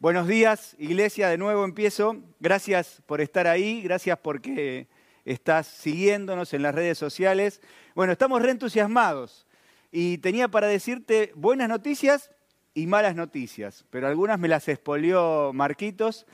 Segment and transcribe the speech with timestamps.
[0.00, 2.16] Buenos días, iglesia, de nuevo empiezo.
[2.40, 4.88] Gracias por estar ahí, gracias porque
[5.26, 7.60] estás siguiéndonos en las redes sociales.
[7.94, 9.46] Bueno, estamos reentusiasmados
[9.92, 12.30] y tenía para decirte buenas noticias
[12.72, 16.24] y malas noticias, pero algunas me las expolió Marquitos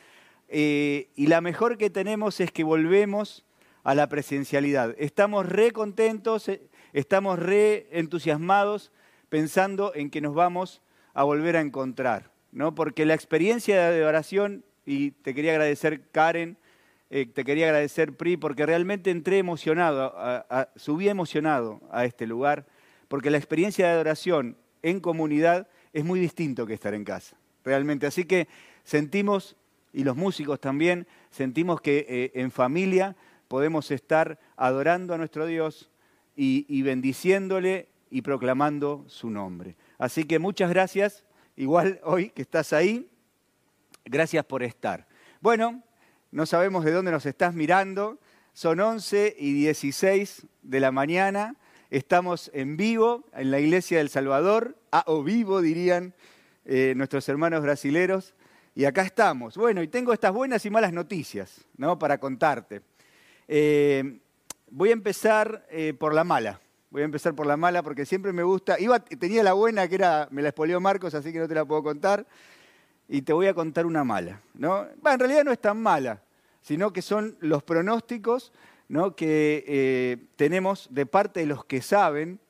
[0.46, 3.44] eh, y la mejor que tenemos es que volvemos
[3.82, 4.94] a la presencialidad.
[4.96, 6.62] Estamos re contentos, eh,
[6.92, 8.92] estamos re entusiasmados
[9.28, 10.82] pensando en que nos vamos
[11.14, 12.36] a volver a encontrar.
[12.52, 12.74] ¿No?
[12.74, 16.57] porque la experiencia de oración, y te quería agradecer Karen,
[17.11, 20.14] eh, te quería agradecer Pri, porque realmente entré emocionado,
[20.74, 22.66] subí emocionado a este lugar,
[23.08, 28.07] porque la experiencia de oración en comunidad es muy distinto que estar en casa, realmente.
[28.07, 28.49] Así que
[28.85, 29.57] sentimos,
[29.93, 33.16] y los músicos también, sentimos que eh, en familia
[33.48, 35.91] podemos estar adorando a nuestro Dios
[36.38, 39.77] y bendiciéndole y proclamando su nombre.
[39.98, 41.24] Así que muchas gracias
[41.56, 43.10] igual hoy que estás ahí,
[44.05, 45.06] gracias por estar.
[45.41, 45.82] Bueno,
[46.30, 48.18] no sabemos de dónde nos estás mirando,
[48.52, 51.56] son 11 y 16 de la mañana,
[51.90, 56.14] estamos en vivo en la Iglesia del Salvador, a o vivo dirían
[56.64, 58.34] eh, nuestros hermanos brasileros,
[58.74, 59.56] y acá estamos.
[59.56, 61.98] Bueno, y tengo estas buenas y malas noticias ¿no?
[61.98, 62.82] para contarte.
[63.48, 64.18] Eh,
[64.70, 66.60] voy a empezar eh, por la mala.
[66.97, 68.78] Voy a empezar por la mala porque siempre me gusta.
[69.19, 71.83] Tenía la buena que era, me la expolió Marcos, así que no te la puedo
[71.83, 72.27] contar.
[73.06, 74.41] Y te voy a contar una mala.
[74.55, 74.86] ¿no?
[75.05, 76.22] en realidad no es tan mala,
[76.62, 78.50] sino que son los pronósticos
[78.88, 79.14] ¿no?
[79.14, 82.41] que eh, tenemos de parte de los que saben,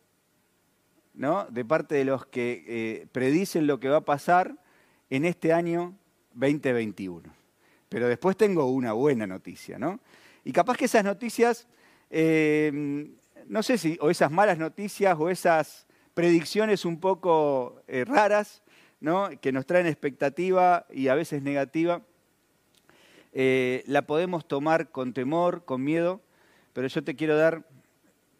[1.13, 1.47] ¿no?
[1.47, 4.55] de parte de los que eh, predicen lo que va a pasar
[5.11, 5.93] en este año
[6.35, 7.29] 2021.
[7.89, 9.99] Pero después tengo una buena noticia, ¿no?
[10.45, 11.67] Y capaz que esas noticias
[12.11, 13.11] eh,
[13.49, 18.63] no sé si, o esas malas noticias o esas predicciones un poco eh, raras,
[19.01, 19.31] ¿no?
[19.41, 22.03] que nos traen expectativa y a veces negativa,
[23.33, 26.23] eh, la podemos tomar con temor, con miedo,
[26.73, 27.67] pero yo te quiero dar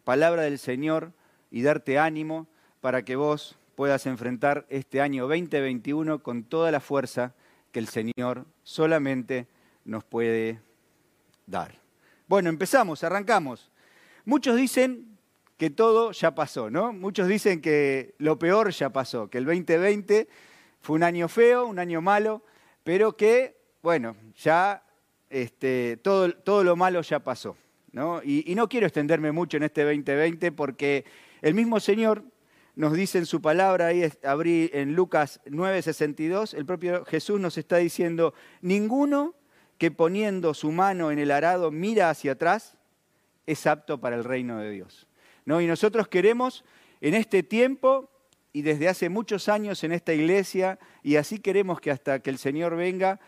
[0.03, 1.13] palabra del Señor
[1.51, 2.47] y darte ánimo
[2.81, 7.35] para que vos puedas enfrentar este año 2021 con toda la fuerza
[7.71, 9.47] que el Señor solamente
[9.85, 10.61] nos puede
[11.45, 11.75] dar.
[12.27, 13.69] Bueno, empezamos, arrancamos.
[14.27, 15.17] Muchos dicen
[15.55, 16.91] que todo ya pasó, ¿no?
[16.91, 20.27] Muchos dicen que lo peor ya pasó, que el 2020
[20.81, 22.43] fue un año feo, un año malo,
[22.83, 24.83] pero que, bueno, ya
[25.29, 27.55] este, todo, todo, lo malo ya pasó.
[27.93, 28.21] ¿no?
[28.21, 31.05] Y, no quiero extenderme mucho en este 2020 porque
[31.41, 32.25] el mismo Señor
[32.75, 37.77] nos dice en su palabra, ahí abrí en Lucas 9:62, el propio Jesús nos está
[37.77, 39.35] diciendo, ninguno
[39.77, 42.76] que poniendo su mano en el arado mira hacia atrás
[43.47, 45.07] es apto para el reino de Dios.
[45.45, 45.59] ¿No?
[45.61, 46.63] Y nosotros queremos
[47.01, 48.11] en este tiempo
[48.53, 52.37] y desde hace muchos años en esta iglesia, y así queremos que hasta que el
[52.37, 53.19] Señor venga,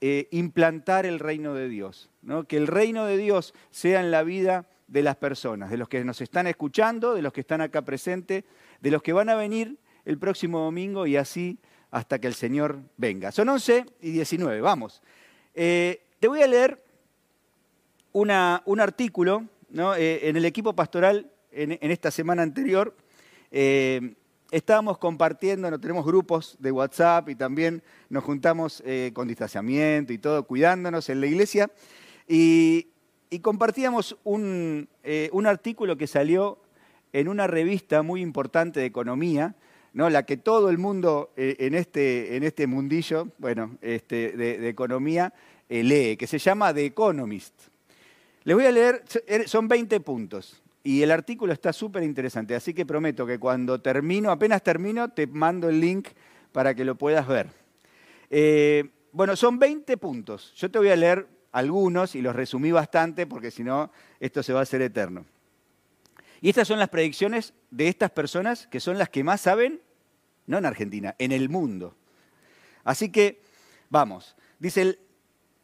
[0.00, 2.10] eh, implantar el reino de Dios.
[2.22, 2.44] ¿no?
[2.44, 6.04] Que el reino de Dios sea en la vida de las personas, de los que
[6.04, 8.44] nos están escuchando, de los que están acá presentes,
[8.80, 11.58] de los que van a venir el próximo domingo y así
[11.90, 13.30] hasta que el Señor venga.
[13.30, 15.02] Son 11 y 19, vamos.
[15.54, 16.82] Eh, te voy a leer
[18.12, 18.30] un
[18.80, 22.94] artículo eh, en el equipo pastoral, en, esta semana anterior,
[23.50, 24.14] eh,
[24.52, 30.18] estábamos compartiendo, no tenemos grupos de WhatsApp y también nos juntamos eh, con distanciamiento y
[30.18, 31.70] todo, cuidándonos en la iglesia,
[32.28, 32.88] y,
[33.42, 34.88] compartíamos un,
[35.44, 36.60] artículo que salió
[37.12, 39.56] en una revista muy importante de economía,
[39.92, 40.08] ¿no?
[40.08, 45.34] la que todo el mundo en, este, en este mundillo bueno, este, de, economía
[45.68, 47.73] lee, que se llama The Economist.
[48.44, 50.62] Les voy a leer, er, son 20 puntos.
[50.82, 55.26] Y el artículo está súper interesante, así que prometo que cuando termino, apenas termino, te
[55.26, 56.08] mando el link
[56.52, 57.48] para que lo puedas ver.
[58.28, 60.52] Eh, bueno, son 20 puntos.
[60.56, 63.90] Yo te voy a leer algunos y los resumí bastante porque si no,
[64.20, 65.24] esto se va a hacer eterno.
[66.42, 69.80] Y estas son las predicciones de estas personas que son las que más saben,
[70.46, 71.96] no en Argentina, en el mundo.
[72.84, 73.40] Así que,
[73.88, 74.36] vamos.
[74.58, 74.98] Dice el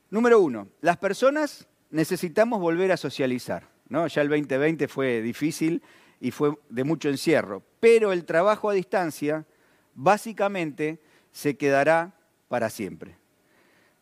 [0.08, 3.68] número uno, las personas necesitamos volver a socializar.
[3.88, 4.06] ¿no?
[4.06, 5.82] Ya el 2020 fue difícil
[6.20, 9.46] y fue de mucho encierro, pero el trabajo a distancia
[9.94, 11.00] básicamente
[11.32, 12.14] se quedará
[12.48, 13.16] para siempre.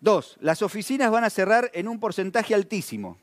[0.00, 3.18] Dos, las oficinas van a cerrar en un porcentaje altísimo.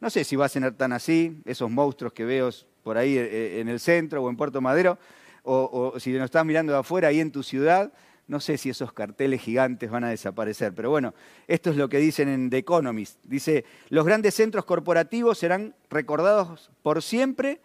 [0.00, 2.50] No sé si va a ser tan así, esos monstruos que veo
[2.82, 4.98] por ahí eh, en el centro o en Puerto Madero,
[5.44, 7.92] o, o si nos estás mirando de afuera ahí en tu ciudad,
[8.26, 11.14] no sé si esos carteles gigantes van a desaparecer, pero bueno,
[11.48, 13.18] esto es lo que dicen en The Economist.
[13.24, 17.60] Dice, los grandes centros corporativos serán recordados por siempre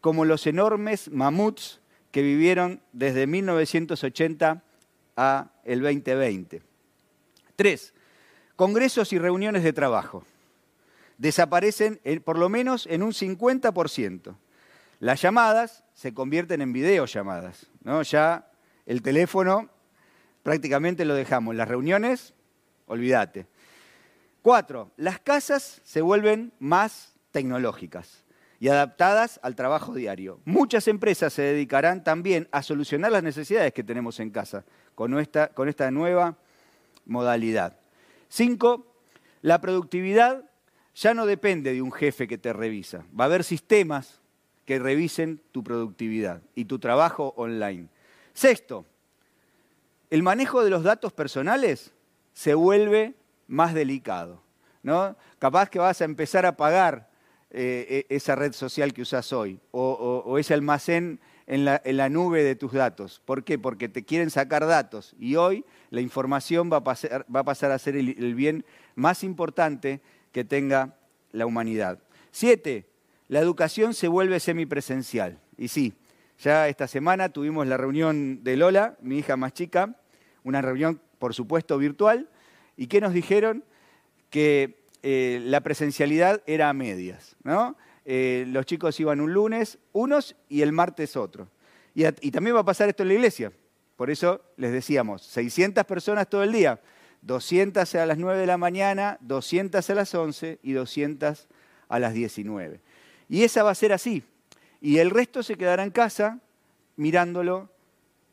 [0.00, 4.62] como los enormes mamuts que vivieron desde 1980
[5.16, 6.62] a el 2020.
[7.56, 7.94] Tres,
[8.56, 10.24] congresos y reuniones de trabajo.
[11.18, 14.34] Desaparecen por lo menos en un 50%.
[14.98, 17.66] Las llamadas se convierten en videollamadas.
[17.82, 18.02] ¿no?
[18.02, 18.50] Ya
[18.86, 19.70] el teléfono
[20.42, 21.54] prácticamente lo dejamos.
[21.54, 22.34] Las reuniones,
[22.86, 23.46] olvídate.
[24.42, 28.24] Cuatro, las casas se vuelven más tecnológicas
[28.58, 30.40] y adaptadas al trabajo diario.
[30.44, 35.48] Muchas empresas se dedicarán también a solucionar las necesidades que tenemos en casa con esta,
[35.48, 36.36] con esta nueva
[37.04, 37.76] modalidad.
[38.28, 38.86] Cinco,
[39.40, 40.48] la productividad
[40.94, 43.04] ya no depende de un jefe que te revisa.
[43.18, 44.20] Va a haber sistemas
[44.64, 47.88] que revisen tu productividad y tu trabajo online.
[48.32, 48.86] Sexto,
[50.12, 51.90] el manejo de los datos personales
[52.34, 53.14] se vuelve
[53.48, 54.42] más delicado.
[54.82, 55.16] ¿no?
[55.38, 57.08] Capaz que vas a empezar a pagar
[57.50, 62.54] eh, e, esa red social que usas hoy o, ese almacén en la, nube de
[62.54, 63.22] tus datos.
[63.24, 63.58] ¿Por qué?
[63.58, 67.70] Porque te quieren sacar datos y hoy la información va a pasar, va a, pasar
[67.70, 70.94] a ser el, bien más importante que tenga
[71.30, 72.00] la humanidad.
[72.32, 72.86] Siete,
[73.28, 75.40] la educación se vuelve semipresencial.
[75.56, 75.94] Y sí,
[76.38, 79.96] ya esta semana tuvimos la reunión de Lola, mi hija más chica,
[80.44, 82.28] una reunión, por supuesto, virtual.
[82.76, 83.64] ¿Y qué nos dijeron?
[84.30, 87.36] Que eh, la presencialidad era a medias.
[88.04, 91.48] Eh, los chicos iban un lunes, unos, y el martes otro.
[91.94, 93.52] Y, y, también va a pasar esto en la iglesia.
[93.96, 96.80] Por eso les decíamos, 600 personas todo el día,
[97.22, 101.46] 200 a las 9 de la mañana, 200 a las 11 y 200
[101.88, 102.80] a las 19.
[103.28, 104.24] Y esa va a ser así.
[104.80, 106.40] Y el resto se quedará en casa
[106.96, 107.71] mirándolo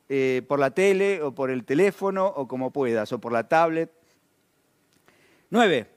[0.09, 3.91] eh, por la tele o por el teléfono o como puedas, o por la tablet.
[5.51, 5.88] 9.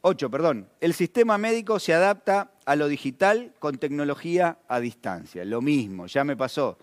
[0.00, 0.68] 8, perdón.
[0.80, 5.44] El sistema médico se adapta a lo digital con tecnología a distancia.
[5.44, 6.78] Lo mismo, ya me pasó.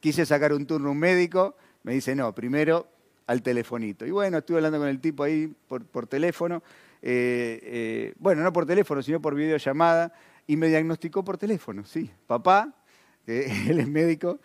[0.00, 2.88] Quise sacar un turno un médico, me dice, no, primero
[3.26, 4.06] al telefonito.
[4.06, 6.62] Y bueno, estuve hablando con el tipo ahí por, teléfono.
[7.02, 10.12] Eh, eh, bueno, no por teléfono, sino por videollamada.
[10.46, 12.10] Y me diagnosticó por teléfono, sí.
[12.26, 12.74] Papá,
[13.26, 14.40] él es médico,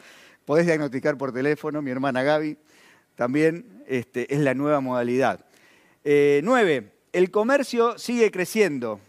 [0.49, 1.79] podés diagnosticar por teléfono.
[1.83, 2.57] Mi hermana Gaby
[3.13, 5.45] también este, es la nueva modalidad.
[6.03, 8.99] Eh, nueve, el comercio sigue creciendo,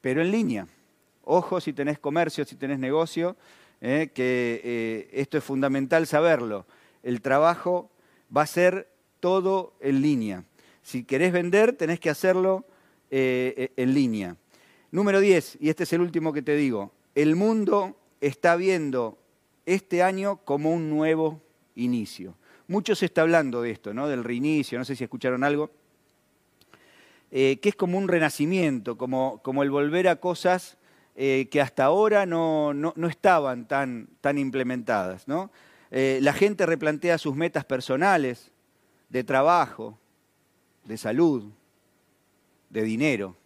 [0.00, 0.66] pero en línea.
[1.22, 3.36] Ojo si tenés comercio, si tenés negocio,
[3.80, 6.66] eh, que eh, esto es fundamental saberlo.
[7.04, 7.88] El trabajo
[8.36, 8.88] va a ser
[9.20, 10.42] todo en línea.
[10.82, 12.66] Si querés vender, tenés que hacerlo
[13.08, 14.36] eh, en línea.
[14.90, 19.21] Número 10, y este es el último que te digo, el mundo está viendo
[19.66, 21.40] este año como un nuevo
[21.74, 22.34] inicio.
[22.68, 24.08] Mucho se está hablando de esto, ¿no?
[24.08, 25.70] del reinicio, no sé si escucharon algo.
[27.30, 30.76] Eh, que es como un renacimiento, como, como el volver a cosas
[31.14, 32.72] eh, que hasta ahora no,
[33.08, 35.28] estaban tan, tan implementadas.
[35.28, 35.50] ¿no?
[35.90, 38.50] Eh, la gente replantea sus metas personales,
[39.08, 39.98] de trabajo,
[40.84, 41.52] de salud,
[42.70, 43.36] de dinero,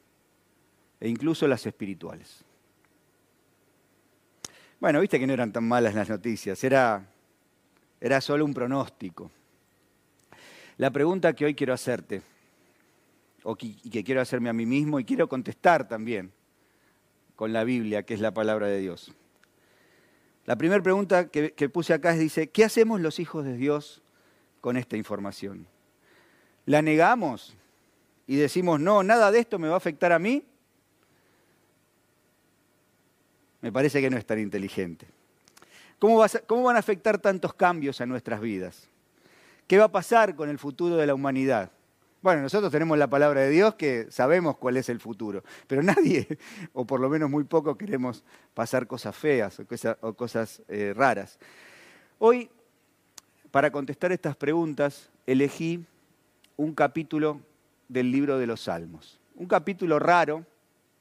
[1.01, 2.46] e incluso las espirituales.
[4.79, 7.07] Bueno, viste que no eran tan malas las noticias, era,
[8.01, 9.31] era solo un pronóstico.
[10.77, 12.23] La pregunta que hoy quiero hacerte,
[13.63, 16.33] y que quiero hacerme a mí mismo y quiero contestar también
[17.37, 19.13] con la Biblia, que es la palabra de Dios.
[20.47, 24.03] La primera pregunta que, puse acá es, dice, ¿qué hacemos los hijos de Dios
[24.61, 25.67] con esta información?
[26.67, 27.57] ¿La negamos
[28.27, 30.45] y decimos, no, nada de esto me va a afectar a mí?
[33.67, 35.09] Me parece que no es tan inteligente.
[35.99, 38.89] ¿Cómo, ¿Cómo van a afectar tantos cambios a nuestras vidas?
[39.67, 41.73] ¿Qué va a pasar con el futuro de la humanidad?
[42.23, 46.29] Bueno, nosotros tenemos la palabra de Dios que sabemos cuál es el futuro, pero nadie,
[46.75, 48.23] o por lo menos muy poco, queremos
[48.55, 49.61] pasar cosas feas
[50.01, 51.37] o cosas, eh, raras.
[52.21, 52.49] Hoy,
[53.51, 55.85] para contestar estas preguntas, elegí
[56.57, 57.41] un capítulo
[57.89, 59.19] del libro de los Salmos.
[59.35, 60.47] Un capítulo raro,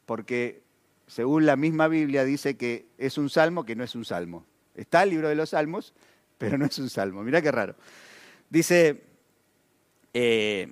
[0.08, 0.65] porque
[1.08, 4.46] según la misma Biblia dice que es un salmo que no es un salmo.
[4.76, 5.94] Está el libro de los Salmos,
[6.38, 7.24] pero no es un salmo.
[7.24, 7.76] Mirá qué raro.
[8.50, 9.04] Dice,
[10.14, 10.72] eh,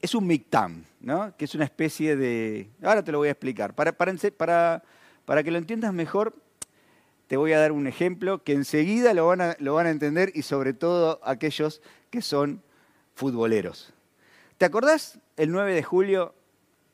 [0.00, 1.36] es un mictam, ¿no?
[1.36, 2.68] que es una especie de...
[2.82, 3.74] Ahora te lo voy a explicar.
[3.74, 4.82] Para, para,
[5.24, 6.34] para, que lo entiendas mejor,
[7.26, 10.32] te voy a dar un ejemplo que enseguida lo van, a, lo van a entender
[10.34, 12.62] y sobre todo aquellos que son
[13.14, 13.92] futboleros.
[14.58, 16.34] ¿Te acordás el 9 de julio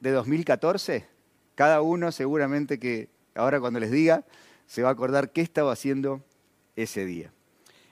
[0.00, 1.15] de 2014?
[1.56, 4.24] Cada uno seguramente que ahora cuando les diga
[4.66, 6.22] se va a acordar qué estaba haciendo
[6.76, 7.32] ese día.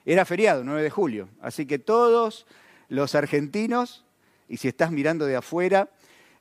[0.05, 2.45] Era feriado, 9 de julio, así que todos
[2.89, 4.05] los argentinos
[4.47, 5.89] y si estás mirando de afuera,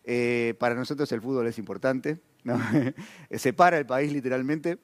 [0.04, 2.61] eh, para nosotros el fútbol es importante, ¿no?
[3.31, 4.76] se para el país literalmente,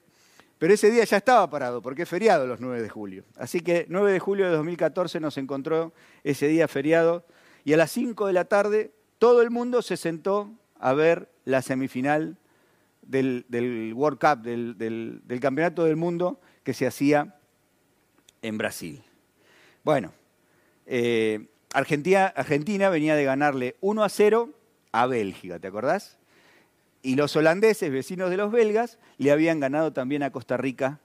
[0.57, 3.23] pero ese día ya estaba parado porque es feriado los 9 de julio.
[3.35, 5.93] Así que 9 de julio de 2014 nos encontró
[6.23, 7.23] ese día feriado
[7.63, 11.61] y a las 5 de la tarde todo el mundo se sentó a ver la
[11.61, 12.37] semifinal
[13.01, 17.35] del, World Cup, del, Campeonato del Mundo que se hacía
[18.41, 19.03] en Brasil.
[19.83, 20.13] Bueno,
[20.85, 24.49] eh, Argentina, Argentina venía de ganarle 1 a 0
[24.91, 26.17] a Bélgica, ¿te acordás?
[27.01, 30.99] Y los holandeses, vecinos de los belgas, le habían ganado también a Costa Rica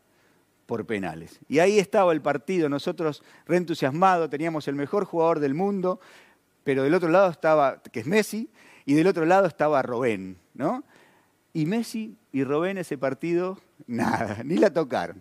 [0.66, 1.40] por penales.
[1.48, 6.00] Y ahí estaba el partido, nosotros reentusiasmados, teníamos el mejor jugador del mundo,
[6.64, 8.50] pero del otro lado estaba, que es Messi,
[8.86, 10.84] y del otro lado estaba Robén, ¿no?
[11.52, 15.20] Y Messi y Robén ese partido, nada, ni la tocaron.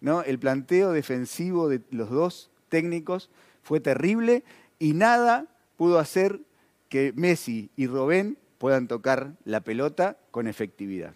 [0.00, 0.22] ¿no?
[0.22, 3.30] El planteo defensivo de los dos técnicos
[3.62, 4.44] fue terrible
[4.78, 5.46] y nada
[5.76, 6.40] pudo hacer
[6.88, 11.14] que Messi y Robén puedan tocar la pelota con efectividad.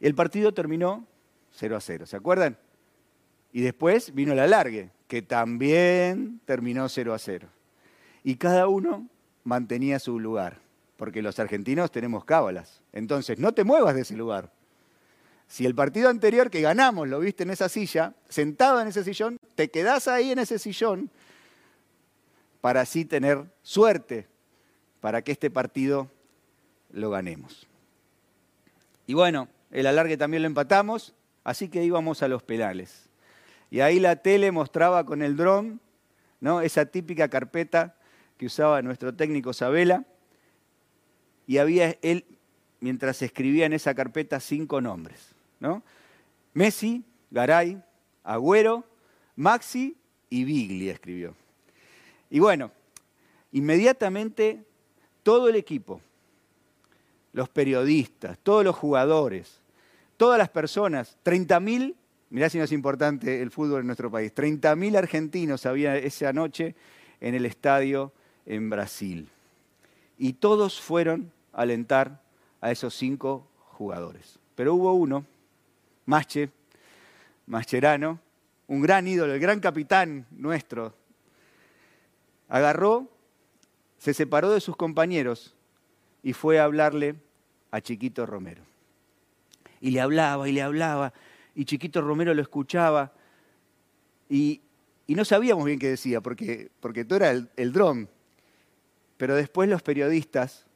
[0.00, 1.06] El partido terminó
[1.52, 2.56] 0 a 0, ¿se acuerdan?
[3.52, 7.48] Y después vino el alargue, que también terminó 0 a 0.
[8.22, 9.08] Y cada uno
[9.44, 10.60] mantenía su lugar,
[10.98, 12.82] porque los argentinos tenemos cábalas.
[12.92, 14.50] Entonces, no te muevas de ese lugar.
[15.46, 19.38] Si el partido anterior que ganamos lo viste en esa silla, sentado en ese sillón,
[19.54, 21.08] te quedás ahí en ese sillón
[22.60, 24.26] para así tener suerte
[25.00, 26.10] para que este partido
[26.90, 27.68] lo ganemos.
[29.06, 31.14] Y bueno, el alargue también lo empatamos,
[31.44, 33.08] así que íbamos a los penales.
[33.70, 35.80] Y ahí la tele mostraba con el dron,
[36.40, 36.60] ¿no?
[36.60, 37.94] esa típica carpeta
[38.36, 40.04] que usaba nuestro técnico Sabela,
[41.48, 42.26] y había él,
[42.78, 45.30] mientras escribía en esa carpeta, cinco nombres.
[45.58, 45.82] ¿no?
[46.52, 47.82] Messi, Garay,
[48.22, 48.84] Agüero,
[49.34, 49.96] Maxi
[50.28, 51.34] y Bigli escribió.
[52.28, 52.70] Y bueno,
[53.50, 54.62] inmediatamente
[55.22, 56.02] todo el equipo,
[57.32, 59.62] los periodistas, todos los jugadores,
[60.18, 61.94] todas las personas, 30.000,
[62.28, 66.74] mirá si no es importante el fútbol en nuestro país, 30.000 argentinos había esa noche
[67.22, 68.12] en el estadio
[68.44, 69.30] en Brasil.
[70.18, 72.22] Y todos fueron alentar
[72.60, 74.38] a esos cinco jugadores.
[74.54, 75.26] Pero hubo uno,
[76.06, 76.50] Mache,
[77.46, 78.20] Mascherano,
[78.68, 80.94] un gran ídolo, el gran capitán nuestro,
[82.48, 83.08] agarró,
[83.98, 85.56] se separó de sus compañeros
[86.22, 87.16] y fue a hablarle
[87.72, 88.62] a Chiquito Romero.
[89.80, 91.12] Y le hablaba y le hablaba,
[91.56, 93.12] y Chiquito Romero lo escuchaba,
[94.28, 94.60] y,
[95.08, 98.08] no sabíamos bien qué decía, porque, porque todo era el, el dron.
[99.16, 100.67] Pero después los periodistas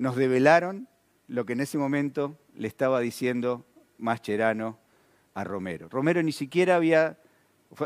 [0.00, 0.88] nos develaron
[1.28, 3.66] lo que en ese momento le estaba diciendo
[3.98, 4.78] Mascherano
[5.34, 5.90] a Romero.
[5.90, 7.18] Romero ni siquiera había,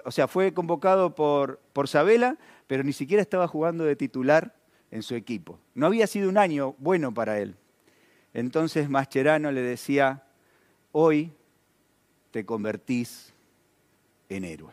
[0.04, 4.54] o sea, fue convocado por, por Sabela, pero ni siquiera estaba jugando de titular
[4.92, 5.58] en su equipo.
[5.74, 7.56] No había sido un año bueno para él.
[8.32, 10.22] Entonces Mascherano le decía,
[10.92, 11.32] hoy
[12.30, 13.34] te convertís
[14.28, 14.72] en héroe.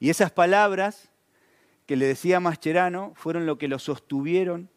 [0.00, 1.12] Y esas palabras
[1.86, 4.68] que le decía Mascherano fueron lo que lo sostuvieron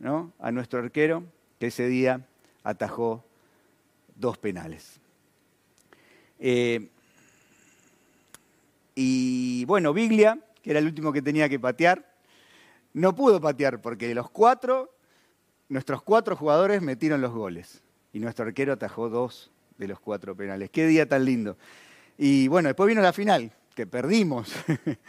[0.00, 0.32] ¿no?
[0.40, 1.22] a nuestro arquero,
[1.58, 2.26] que ese día
[2.64, 3.24] atajó
[4.16, 4.98] dos penales.
[6.38, 6.88] Eh,
[8.94, 12.04] y bueno, Biglia, que era el último que tenía que patear,
[12.92, 14.90] no pudo patear porque los cuatro,
[15.68, 20.70] nuestros cuatro jugadores metieron los goles y nuestro arquero atajó dos de los cuatro penales.
[20.70, 21.56] Qué día tan lindo.
[22.18, 24.52] Y bueno, después vino la final, que perdimos.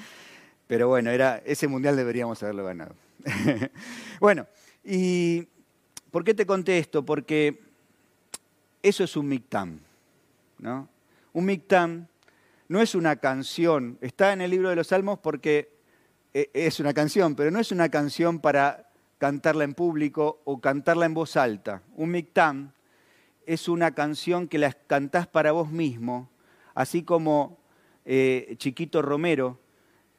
[0.68, 2.96] Pero bueno, era, ese mundial deberíamos haberlo ganado.
[4.20, 4.48] bueno,
[4.84, 5.48] ¿y
[6.10, 7.04] por qué te conté esto?
[7.04, 7.62] Porque
[8.82, 9.80] eso es un mictam.
[10.60, 10.88] ¿no?
[11.34, 12.08] Un mictam
[12.68, 15.74] no es una canción, está en el libro de los Salmos porque
[16.34, 21.06] eh, es una canción, pero no es una canción para cantarla en público o cantarla
[21.06, 21.84] en voz alta.
[21.96, 22.72] Un mictam
[23.46, 26.30] es una canción que la cantás para vos mismo,
[26.74, 27.60] así como
[28.06, 29.60] eh, Chiquito Romero,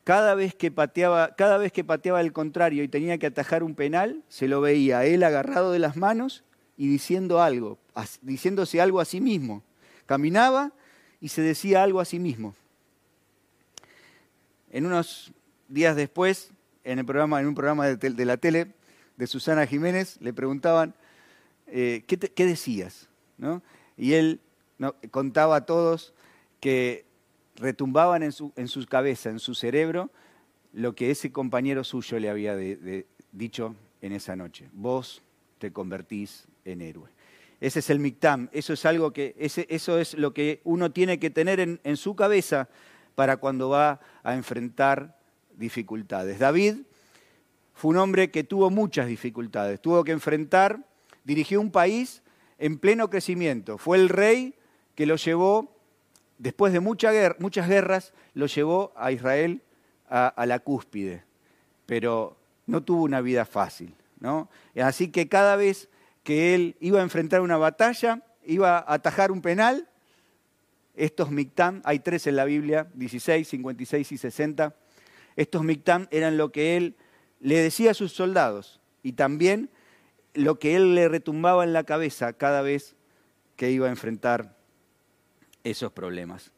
[0.05, 3.75] cada vez, que pateaba, cada vez que pateaba el contrario y tenía que atajar un
[3.75, 6.45] penal, se lo veía él agarrado de las manos
[6.77, 7.79] y diciendo algo,
[8.23, 9.63] diciéndose algo a sí mismo.
[10.07, 10.73] Caminaba
[11.21, 12.55] y se decía algo a sí mismo.
[14.71, 15.33] En unos
[15.69, 16.51] días después,
[16.83, 18.73] en, un programa de, la tele
[19.17, 20.95] de Susana Jiménez, le preguntaban,
[21.69, 23.09] eh, ¿qué, decías?
[23.97, 24.41] Y él
[25.11, 26.15] contaba a todos
[26.59, 27.05] que
[27.57, 30.11] retumbaban en su, en su, cabeza, en su cerebro,
[30.73, 32.57] lo que ese compañero suyo le había
[33.33, 34.69] dicho en esa noche.
[34.73, 35.23] Vos
[35.59, 37.11] te convertís en héroe.
[37.61, 41.31] Ese es el mictam, eso es algo que, eso es lo que uno tiene que
[41.31, 42.69] tener en, en su cabeza
[43.15, 45.17] para cuando va a enfrentar
[45.57, 46.41] dificultades.
[46.41, 46.79] David
[47.75, 50.85] fue un hombre que tuvo muchas dificultades, tuvo que enfrentar,
[51.23, 52.23] dirigió un país
[52.59, 54.55] en pleno crecimiento, fue el rey
[54.95, 55.77] que lo llevó,
[56.43, 59.63] después de muchas guerras, lo llevó a Israel
[60.09, 61.25] a, la cúspide,
[61.87, 63.95] pero no tuvo una vida fácil.
[64.19, 64.51] ¿no?
[64.77, 65.89] Así que cada vez
[66.25, 69.89] que él iba a enfrentar una batalla, iba a atajar un penal,
[70.97, 74.75] estos Mictam, hay tres en la Biblia, 16, 56 y 60,
[75.37, 76.97] estos Mictam eran lo que él
[77.39, 79.71] le decía a sus soldados y también
[80.35, 82.97] lo que él le retumbaba en la cabeza cada vez
[83.55, 84.57] que iba a enfrentar
[85.65, 86.53] esos problemas.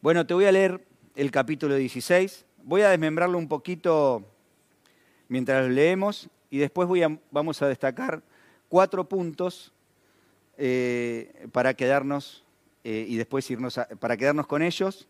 [0.00, 4.24] Bueno, te voy a leer el capítulo 16, voy a desmembrarlo un poquito
[5.28, 8.22] mientras lo leemos y después a, vamos a destacar
[8.68, 9.72] cuatro puntos
[10.56, 12.44] eh, para quedarnos
[12.84, 15.08] eh, y después irnos para quedarnos con ellos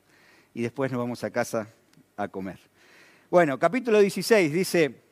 [0.55, 1.69] y después nos vamos a casa
[2.17, 2.59] a comer.
[3.31, 5.03] Bueno, capítulo 16 dice,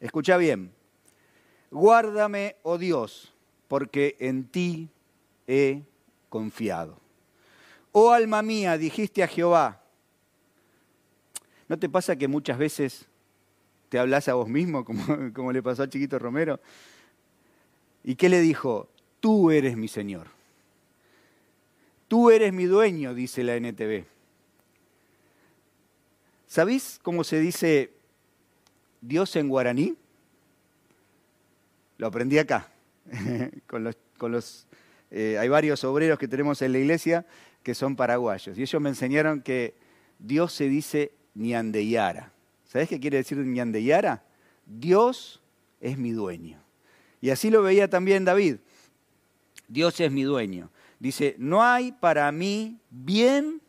[0.00, 0.72] escucha bien,
[1.70, 3.34] guárdame, oh Dios,
[3.68, 4.88] porque en ti
[5.46, 5.82] he
[6.28, 7.03] confiado.
[7.96, 9.80] Oh alma mía, dijiste a Jehová,
[11.68, 13.06] ¿no te pasa que muchas veces
[13.88, 16.58] te hablas a vos mismo, como, como le pasó al chiquito Romero?
[18.02, 18.88] ¿Y qué le dijo?
[19.20, 20.26] Tú eres mi Señor.
[22.08, 24.04] Tú eres mi dueño, dice la NTV.
[26.48, 27.92] ¿Sabéis cómo se dice
[29.00, 29.94] Dios en guaraní?
[31.98, 32.72] Lo aprendí acá.
[33.68, 33.84] con
[34.32, 34.66] los,
[35.12, 37.24] eh, hay varios obreros que tenemos en la iglesia
[37.64, 38.56] que son paraguayos.
[38.56, 39.74] Y ellos me enseñaron que
[40.20, 42.32] Dios se dice ñandeyara.
[42.66, 44.22] ¿Sabés qué quiere decir ñandeyara?
[44.66, 45.40] Dios
[45.80, 46.62] es mi dueño.
[47.20, 48.58] Y así lo veía también David.
[49.66, 50.70] Dios es mi dueño.
[51.00, 53.60] Dice, no hay para mí bien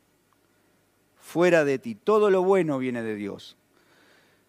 [1.20, 1.96] fuera de ti.
[1.96, 3.58] Todo lo bueno viene de Dios.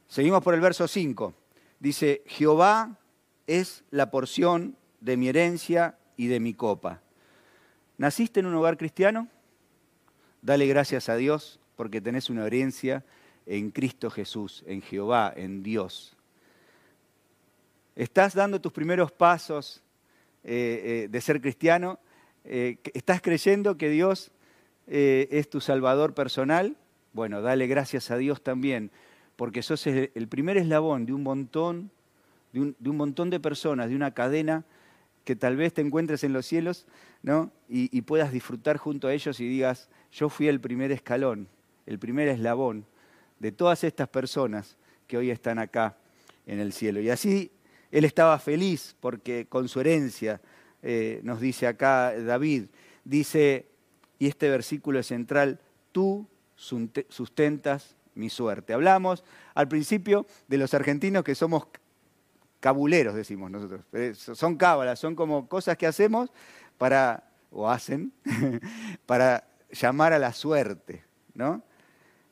[0.09, 1.35] Seguimos por el verso 5.
[1.79, 2.99] Dice, Jehová
[3.47, 7.01] es la porción de mi herencia y de mi copa.
[7.97, 9.29] ¿Naciste en un hogar cristiano?
[10.47, 13.05] Dale gracias a Dios porque tenés una herencia
[13.47, 16.17] en Cristo Jesús, en Jehová, en Dios.
[17.97, 19.83] ¿Estás dando tus primeros pasos
[20.45, 21.99] eh, eh, de ser cristiano?
[22.45, 24.31] Eh, ¿Estás creyendo que Dios
[24.87, 26.77] es tu salvador personal?
[27.13, 28.93] Bueno, dale gracias a Dios también,
[29.35, 31.91] porque sos el primer eslabón de un montón,
[32.53, 34.65] de un, montón de personas, de una cadena
[35.25, 36.87] que tal vez te encuentres en los cielos,
[37.25, 37.51] ¿no?
[37.69, 41.49] y puedas disfrutar junto a ellos y digas, yo fui el primer escalón,
[41.87, 42.87] el primer eslabón
[43.39, 45.97] de todas estas personas que hoy están acá
[46.47, 47.01] en el cielo.
[47.01, 47.51] Y así
[47.91, 50.41] él estaba feliz porque con su herencia,
[50.83, 52.67] eh, nos dice acá David,
[53.05, 53.67] dice,
[54.19, 55.61] y este versículo es central,
[55.93, 58.73] tú sustentas mi suerte.
[58.73, 61.67] Hablamos al principio de los argentinos que somos
[62.61, 63.83] cabuleros, decimos nosotros.
[63.93, 66.31] Eh, son cábalas, son como cosas que hacemos
[66.79, 68.13] para, o hacen,
[69.07, 71.63] para llamar a la suerte, ¿no?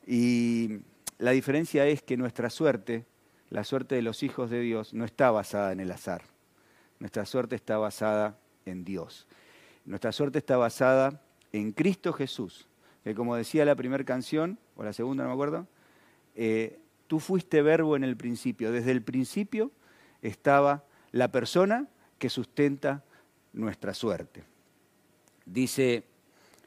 [0.07, 0.81] Y
[1.19, 3.07] la diferencia es que nuestra suerte,
[3.51, 6.23] la suerte de los hijos de Dios, no está basada en el azar.
[6.99, 9.27] Nuestra suerte está basada en Dios.
[9.85, 12.69] Nuestra suerte está basada en Cristo Jesús,
[13.05, 15.67] que como decía la primera canción, o la segunda, no me acuerdo,
[16.35, 18.73] eh, tú fuiste verbo en el principio.
[18.73, 19.71] Desde el principio
[20.23, 23.05] estaba la persona que sustenta
[23.53, 24.45] nuestra suerte.
[25.47, 26.05] Dice,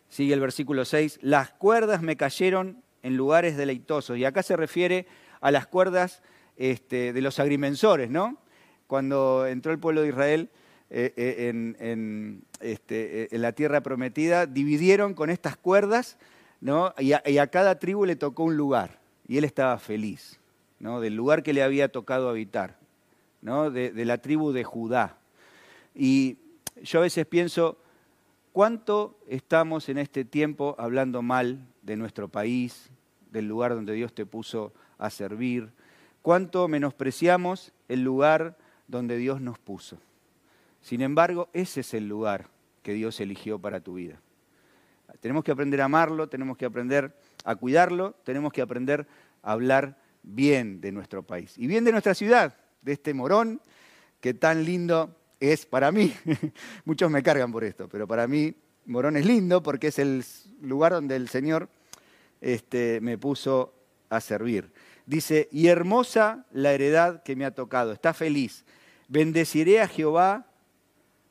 [0.10, 4.18] sigue el versículo 6, las cuerdas me cayeron en lugares deleitosos.
[4.18, 5.08] Y acá se refiere
[5.42, 6.22] a las cuerdas
[6.58, 8.38] este, de los agrimensores, ¿no?
[8.88, 10.50] Cuando entró el pueblo de Israel
[10.90, 16.18] eh, eh, en, este, eh, en, la tierra prometida, dividieron con estas cuerdas,
[16.62, 16.94] ¿no?
[16.98, 19.00] Y a, cada tribu le tocó un lugar.
[19.28, 20.40] Y él estaba feliz,
[20.80, 21.02] ¿no?
[21.02, 22.78] Del lugar que le había tocado habitar,
[23.42, 23.70] ¿no?
[23.70, 25.18] de la tribu de Judá.
[25.94, 26.38] Y
[26.84, 27.78] yo a veces pienso,
[28.58, 32.90] ¿cuánto estamos en este tiempo hablando mal de nuestro país,
[33.30, 35.70] del lugar donde Dios te puso a servir,
[36.24, 40.00] cuánto menospreciamos el lugar donde Dios nos puso.
[40.82, 42.48] Sin embargo, ese es el lugar
[42.82, 44.20] que Dios eligió para tu vida.
[45.20, 49.06] Tenemos que aprender a amarlo, tenemos que aprender a cuidarlo, tenemos que aprender
[49.44, 53.62] a hablar bien de nuestro país y bien de nuestra ciudad, de este morón
[54.20, 56.14] que tan lindo es para mí.
[56.86, 58.54] Muchos me cargan por esto, pero para mí
[58.86, 60.24] Morón es lindo porque es el
[60.62, 61.70] lugar donde el Señor
[62.42, 63.74] este, me puso
[64.10, 64.72] a servir.
[65.06, 68.66] Dice, y hermosa la heredad que me ha tocado, está feliz.
[69.08, 70.48] Bendeciré a Jehová,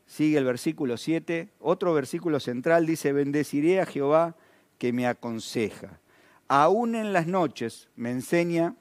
[0.07, 4.37] sigue el versículo 7, otro versículo central dice, bendeciré a Jehová
[4.79, 6.01] que me aconseja.
[6.49, 8.75] Aún en las noches me enseña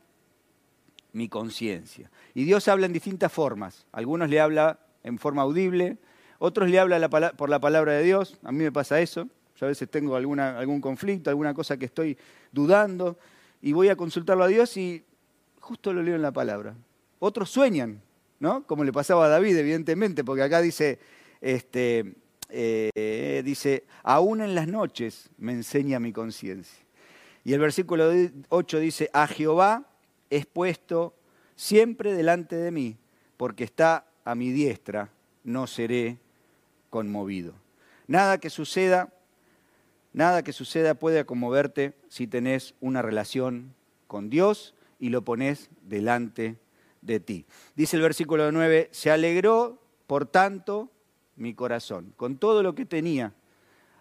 [1.14, 2.12] mi conciencia.
[2.34, 3.86] Y Dios habla en distintas formas.
[3.92, 5.98] Algunos le habla en forma audible,
[6.40, 8.38] otros le habla por la palabra de Dios.
[8.44, 9.30] A mí me pasa eso.
[9.56, 12.18] Yo a veces tengo algún conflicto, alguna cosa que estoy
[12.52, 13.18] dudando
[13.62, 15.04] y voy a consultarlo a Dios y
[15.62, 16.76] justo lo leo en la palabra.
[17.20, 18.02] Otros sueñan,
[18.40, 18.64] ¿no?
[18.68, 21.00] Como le pasaba a David, evidentemente, porque acá dice,
[21.40, 22.16] este,
[22.50, 26.84] eh, dice, aún en las noches me enseña mi conciencia.
[27.46, 28.12] Y el versículo
[28.50, 29.88] 8 dice, a Jehová
[30.30, 31.16] es puesto
[31.56, 32.98] siempre delante de mí,
[33.38, 35.10] porque está a mi diestra,
[35.44, 36.18] no seré
[36.90, 37.54] conmovido.
[38.08, 39.14] Nada que suceda,
[40.14, 43.74] nada que suceda puede conmoverte si tenés una relación
[44.08, 46.58] con Dios y lo pones delante
[47.02, 47.46] de ti.
[47.76, 50.90] Dice el versículo 9, se alegró, por tanto,
[51.36, 53.34] mi corazón, con todo lo que tenía.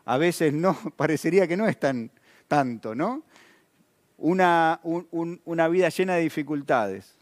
[0.06, 2.10] A veces no, parecería que no es tan
[2.48, 3.22] tanto, ¿no?
[4.16, 7.16] Una, una vida llena de dificultades,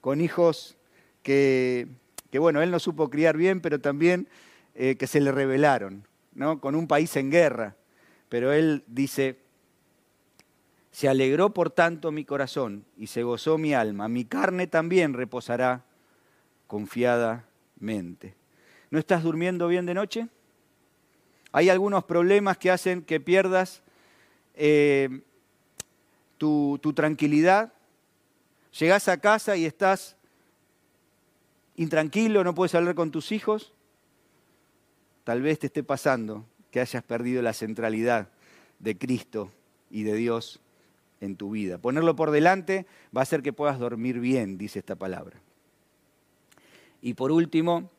[0.00, 0.76] con hijos
[1.22, 1.88] que,
[2.30, 4.28] que, bueno, él no supo criar bien, pero también
[4.74, 6.60] eh, que se le rebelaron, ¿no?
[6.60, 7.76] Con un país en guerra.
[8.28, 9.38] Pero él dice,
[10.90, 15.84] se alegró por tanto mi corazón y se gozó mi alma, mi carne también reposará
[16.66, 18.34] confiadamente.
[18.90, 20.28] ¿No estás durmiendo bien de noche?
[21.52, 23.82] Hay algunos problemas que hacen que pierdas
[24.54, 25.20] eh,
[26.38, 27.72] tu, tu tranquilidad.
[28.78, 30.15] Llegás a casa y estás
[31.76, 33.72] intranquilo, no puedes hablar con tus hijos.
[35.24, 38.28] Tal vez te esté pasando que hayas perdido la centralidad
[38.78, 39.50] de Cristo
[39.90, 40.60] y de Dios
[41.20, 41.78] en tu vida.
[41.78, 42.86] Ponerlo por delante
[43.16, 45.40] va a hacer que puedas dormir bien, dice esta palabra.
[47.00, 47.90] Y por último,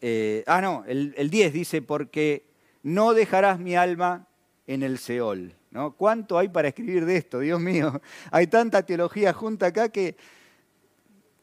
[0.00, 2.44] eh, ah, no, el, 10 dice, porque
[2.82, 4.26] no dejarás mi alma
[4.66, 5.54] en el Seol.
[5.70, 5.92] ¿no?
[5.92, 7.40] ¿Cuánto hay para escribir de esto?
[7.40, 10.16] Dios mío, hay tanta teología junta acá que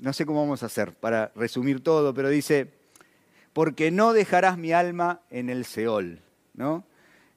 [0.04, 2.68] no sé cómo vamos a hacer para resumir todo, pero dice,
[3.54, 6.20] porque no dejarás mi alma en el Seol,
[6.56, 6.84] ¿no?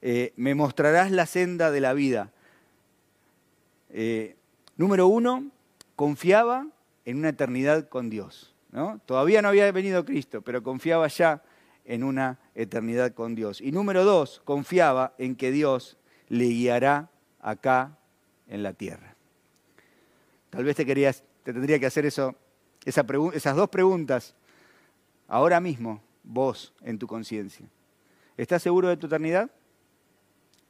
[0.01, 2.29] Eh, me mostrarás la senda de la vida.
[3.89, 4.35] Eh,
[4.75, 5.49] número uno,
[5.95, 6.67] confiaba
[7.05, 8.53] en una eternidad con Dios.
[9.05, 11.41] Todavía no había venido Cristo, pero confiaba ya
[11.85, 13.61] en una eternidad con Dios.
[13.61, 17.97] Y número dos, confiaba en que Dios le guiará acá
[18.49, 19.15] en la tierra.
[20.49, 22.35] Tal vez te, querías, te tendría que hacer eso,
[22.87, 24.33] esas dos preguntas
[25.27, 27.65] ahora mismo, vos, en tu conciencia.
[28.37, 29.51] ¿Estás seguro de tu eternidad?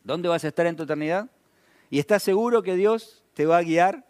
[0.04, 1.30] ¿Dónde vas a estar en tu eternidad?
[1.90, 4.06] ¿Y estás seguro que Dios te va a guiar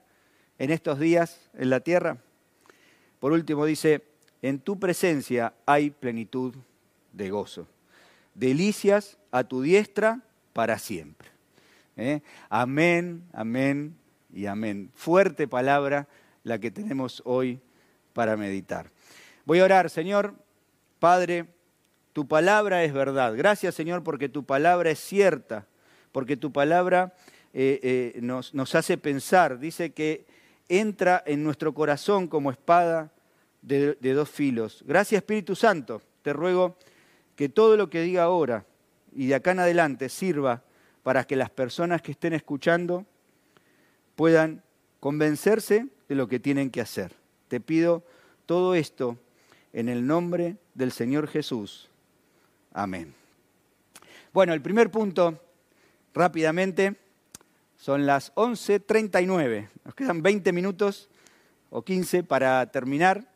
[0.58, 2.18] en estos días en la tierra?
[3.20, 4.04] Por último dice,
[4.42, 6.56] en tu presencia hay plenitud
[7.12, 7.68] de gozo,
[8.36, 10.22] delicias a tu diestra
[10.54, 11.30] para siempre.
[11.98, 12.22] ¿Eh?
[12.48, 13.98] Amén, amén
[14.32, 14.92] y amén.
[14.94, 16.08] Fuerte palabra
[16.44, 17.60] la que tenemos hoy
[18.18, 18.90] para meditar.
[19.46, 20.34] Voy a orar, Señor,
[20.98, 21.46] Padre,
[22.14, 23.36] tu palabra es verdad.
[23.38, 25.68] Gracias, Señor, porque tu palabra es cierta,
[26.12, 27.14] porque tu palabra
[27.54, 27.80] eh,
[28.16, 29.60] eh, nos, nos hace pensar.
[29.60, 30.26] Dice que
[30.68, 33.12] entra en nuestro corazón como espada
[33.62, 34.84] de, dos filos.
[34.88, 36.76] Gracias Espíritu Santo, te ruego
[37.36, 38.66] que todo lo que diga ahora
[39.14, 40.64] y de acá en adelante sirva
[41.04, 43.06] para que las personas que estén escuchando
[44.16, 44.64] puedan
[45.00, 47.27] convencerse de lo que tienen que hacer.
[47.48, 48.04] Te pido
[48.46, 49.18] todo esto
[49.74, 51.90] en el nombre del Señor Jesús.
[52.74, 53.14] Amén.
[54.34, 55.40] Bueno, el primer punto,
[56.14, 56.96] rápidamente,
[57.78, 59.70] son las 11.39.
[59.86, 61.10] Nos quedan 20 minutos
[61.70, 63.28] o 15 para terminar.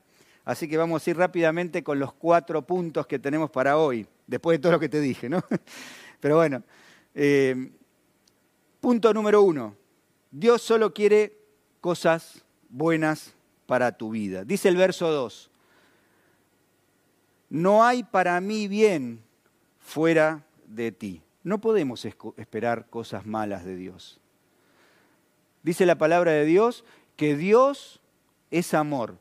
[0.43, 4.57] Así que vamos a ir rápidamente con los cuatro puntos que tenemos para hoy, después
[4.57, 5.43] de todo lo que te dije, ¿no?
[6.19, 6.63] Pero bueno,
[7.13, 7.71] eh,
[8.79, 9.75] punto número uno,
[10.31, 11.37] Dios solo quiere
[11.79, 13.35] cosas buenas
[13.71, 14.43] para tu vida.
[14.43, 15.49] Dice el verso 2,
[17.49, 19.23] no hay para mí bien
[19.79, 21.21] fuera de ti.
[21.41, 24.19] No podemos esperar cosas malas de Dios.
[25.63, 26.83] Dice la palabra de Dios
[27.15, 28.01] que Dios
[28.49, 29.17] es amor.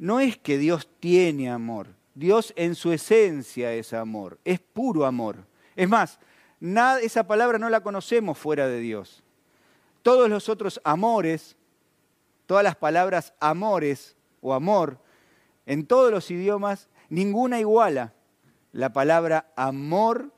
[0.00, 5.46] No es que Dios tiene amor, Dios en su esencia es amor, es puro amor.
[5.76, 6.18] Es más,
[7.02, 9.22] esa palabra no la conocemos fuera de Dios.
[10.02, 11.54] Todos los otros amores,
[12.46, 14.98] todas las palabras amores o amor,
[15.66, 18.14] en todos los idiomas, ninguna iguala
[18.72, 20.32] la palabra amor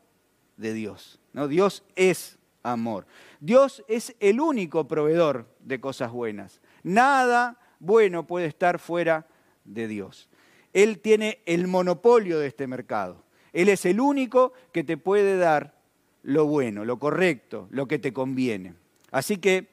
[0.56, 1.20] de Dios.
[1.32, 1.48] ¿no?
[1.48, 3.06] Dios es amor.
[3.40, 6.60] Dios es el único proveedor de cosas buenas.
[6.82, 9.26] Nada bueno puede estar fuera
[9.64, 10.28] de Dios.
[10.72, 13.24] Él tiene el monopolio de este mercado.
[13.52, 15.74] Él es el único que te puede dar
[16.22, 18.74] lo bueno, lo correcto, lo que te conviene.
[19.10, 19.68] Así que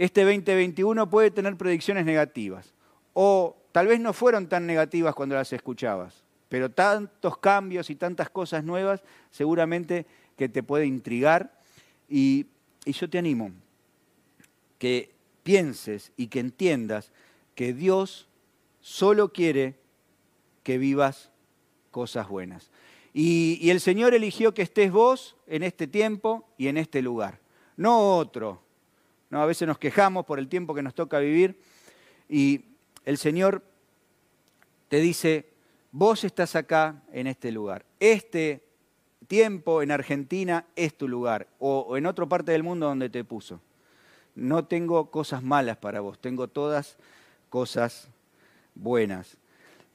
[0.00, 2.72] este 2021 puede tener predicciones negativas.
[3.12, 8.30] O tal vez no fueron tan negativas cuando las escuchabas, pero tantos cambios y tantas
[8.30, 10.06] cosas nuevas seguramente
[10.38, 11.52] que te puede intrigar.
[12.08, 12.46] Y,
[12.86, 13.52] yo te animo
[14.78, 17.12] que pienses y que entiendas
[17.54, 18.26] que Dios
[18.80, 19.74] solo quiere
[20.62, 21.30] que vivas
[21.90, 22.70] cosas buenas.
[23.12, 27.38] Y, el Señor eligió que estés vos en este tiempo y en este lugar,
[27.76, 28.69] no otro.
[29.30, 29.40] ¿No?
[29.42, 31.58] A veces nos quejamos por el tiempo que nos toca vivir
[32.28, 32.64] y
[33.04, 33.62] el Señor
[34.88, 35.46] te dice,
[35.92, 37.84] vos estás acá en este lugar.
[37.98, 38.62] Este
[39.28, 43.60] tiempo en Argentina es tu lugar o en otra parte del mundo donde te puso.
[44.34, 46.96] No tengo cosas malas para vos, tengo todas
[47.48, 48.08] cosas
[48.74, 49.36] buenas.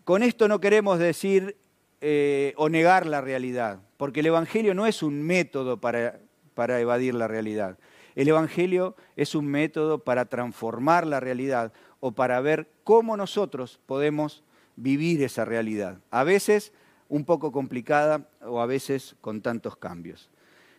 [0.04, 1.58] Con esto no queremos decir
[2.02, 6.20] eh, o negar la realidad, porque el Evangelio no es un método para,
[6.54, 7.78] para evadir la realidad.
[8.16, 14.44] El Evangelio es un método para transformar la realidad o para ver cómo nosotros podemos
[14.76, 16.00] vivir esa realidad.
[16.12, 16.72] A veces
[17.10, 20.30] un poco complicada o a veces con tantos cambios.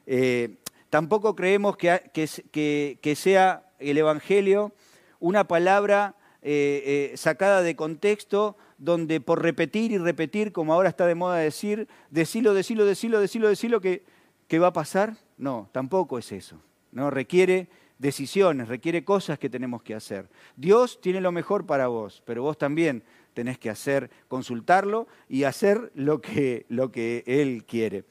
[0.07, 0.57] Eh,
[0.90, 4.72] tampoco creemos que, sea el Evangelio
[5.20, 11.14] una palabra eh, sacada de contexto donde por repetir y repetir, como ahora está de
[11.14, 14.05] moda decir, decilo, decilo, decilo, decilo, decilo, que,
[14.49, 15.16] que va a pasar.
[15.38, 16.61] No, tampoco es eso.
[16.92, 17.68] No, requiere
[17.99, 20.29] decisiones, requiere cosas que tenemos que hacer.
[20.57, 23.03] Dios tiene lo mejor para vos, pero vos también
[23.35, 28.05] tenés que hacer, consultarlo y hacer lo que, lo que Él quiere.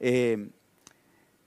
[0.00, 0.50] Eh,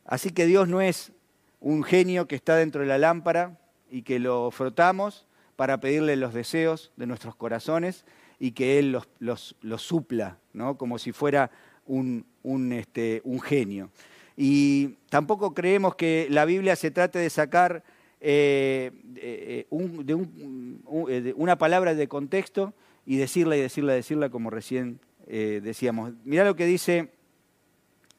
[0.05, 1.11] así que Dios no es
[1.59, 6.33] un genio que está dentro de la lámpara y que lo frotamos para pedirle los
[6.33, 8.05] deseos de nuestros corazones,
[8.41, 10.75] y que Él los, supla, ¿no?
[10.75, 11.51] como si fuera
[11.85, 12.25] un,
[12.73, 13.91] este, un, genio.
[14.37, 17.83] Y tampoco creemos que la Biblia se trate de sacar
[18.19, 22.73] eh, eh, de, una palabra de contexto
[23.05, 26.13] y decirla y decirla, decirla como recién eh, decíamos.
[26.23, 27.09] Mirá lo que dice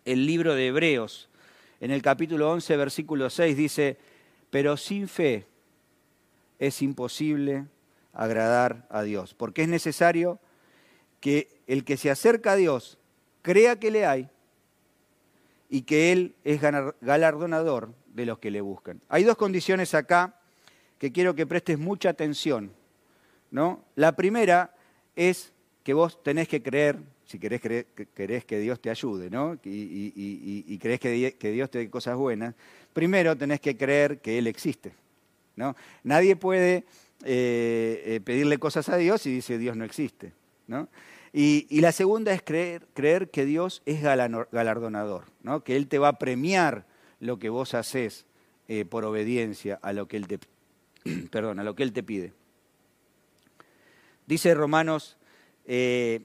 [0.05, 1.29] el libro de Hebreos,
[1.81, 3.97] en el capítulo 11, versículo 6, dice,
[4.51, 5.47] pero sin fe
[6.59, 7.67] es imposible
[8.13, 10.39] agradar a Dios, porque es necesario
[11.21, 12.99] que el que se acerca a Dios
[13.43, 14.29] crea que le hay
[15.73, 19.01] y que Él es galardonador de los que le buscan.
[19.09, 20.39] Hay dos condiciones acá
[20.99, 22.71] que quiero que prestes mucha atención.
[23.51, 23.83] ¿no?
[23.95, 24.75] La primera
[25.17, 29.59] es que vos tenés que creer, si querés, que Dios te ayude ¿no?
[29.65, 30.13] y,
[30.67, 32.55] y, crees que, que Dios te dé cosas buenas,
[32.93, 34.93] primero tenés que creer que Él existe.
[35.57, 35.75] ¿no?
[36.05, 36.85] Nadie puede
[37.25, 40.35] eh, eh, pedirle cosas a Dios y dice Dios no existe.
[40.67, 40.89] ¿no?
[41.33, 45.65] Y, la segunda es creer, que Dios es galardonador, ¿no?
[45.65, 46.85] que Él te va a premiar
[47.21, 48.27] lo que vos haces
[48.69, 50.39] eh, por obediencia a lo, que él te,
[51.31, 52.33] perdón, a lo que Él te pide.
[54.27, 55.17] Dice Romanos,
[55.65, 56.25] el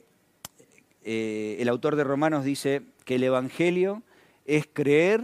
[1.70, 4.04] autor de Romanos dice que el Evangelio
[4.46, 5.24] es creer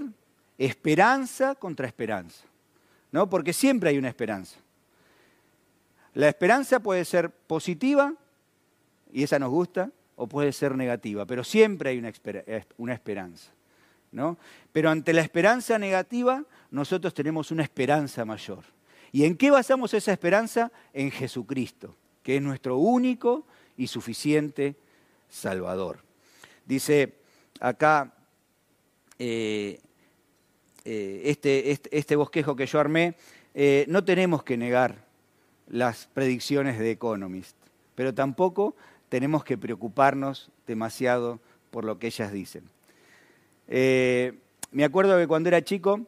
[0.58, 2.46] esperanza contra esperanza,
[3.12, 3.30] ¿no?
[3.30, 4.58] porque siempre hay una esperanza.
[6.14, 8.14] La esperanza puede ser positiva,
[9.14, 12.00] y esa nos gusta, o puede ser negativa, pero siempre hay
[12.78, 13.52] una, esperanza.
[14.12, 14.38] ¿no?
[14.72, 18.64] Pero ante la esperanza negativa, nosotros tenemos una esperanza mayor.
[19.12, 20.72] ¿Y en qué basamos esa esperanza?
[20.92, 23.46] En Jesucristo, que es nuestro único
[23.78, 24.76] y suficiente
[25.30, 26.00] Salvador.
[26.66, 27.16] Dice
[27.60, 28.14] acá
[29.20, 29.80] eh,
[30.86, 33.16] eh, este, este, este, bosquejo que yo armé,
[33.54, 35.06] eh, no tenemos que negar
[35.68, 37.56] las predicciones de Economist,
[37.96, 38.76] pero tampoco
[39.14, 42.64] tenemos que preocuparnos demasiado por lo que ellas dicen.
[43.68, 44.40] Eh,
[44.72, 46.02] me acuerdo que cuando era chico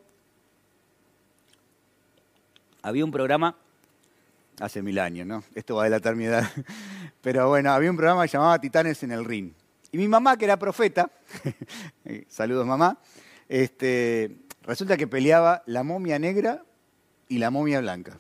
[2.82, 3.56] había un programa,
[4.60, 5.44] hace mil años, ¿no?
[5.54, 6.50] Esto va a delatar mi edad,
[7.22, 9.52] pero bueno, había un programa que llamaba Titanes en el Ring.
[9.92, 11.12] Y mi mamá, que era profeta,
[12.28, 12.98] saludos mamá,
[13.48, 16.64] este, resulta que peleaba la momia negra
[17.28, 18.18] y la momia blanca.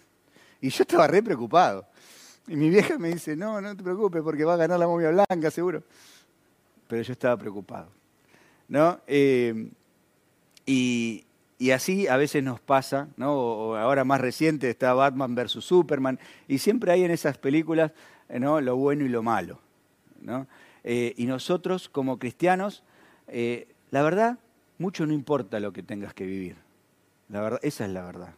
[0.61, 1.87] Y yo estaba re preocupado.
[2.47, 5.09] Y mi vieja me dice, no, no te preocupes porque va a ganar la momia
[5.09, 5.83] blanca, seguro.
[6.87, 7.89] Pero yo estaba preocupado.
[8.67, 8.99] ¿no?
[9.07, 9.69] Eh,
[10.65, 11.25] y,
[11.73, 13.33] así a veces nos pasa, ¿no?
[13.33, 17.91] O ahora más reciente está Batman versus Superman, y siempre hay en esas películas
[18.29, 18.61] ¿no?
[18.61, 19.59] lo bueno y lo malo.
[20.21, 20.47] ¿no?
[20.83, 22.83] Eh, y nosotros como cristianos,
[23.27, 24.37] eh, la verdad,
[24.77, 26.57] mucho no importa lo que tengas que vivir.
[27.29, 28.35] La verdad, esa es la verdad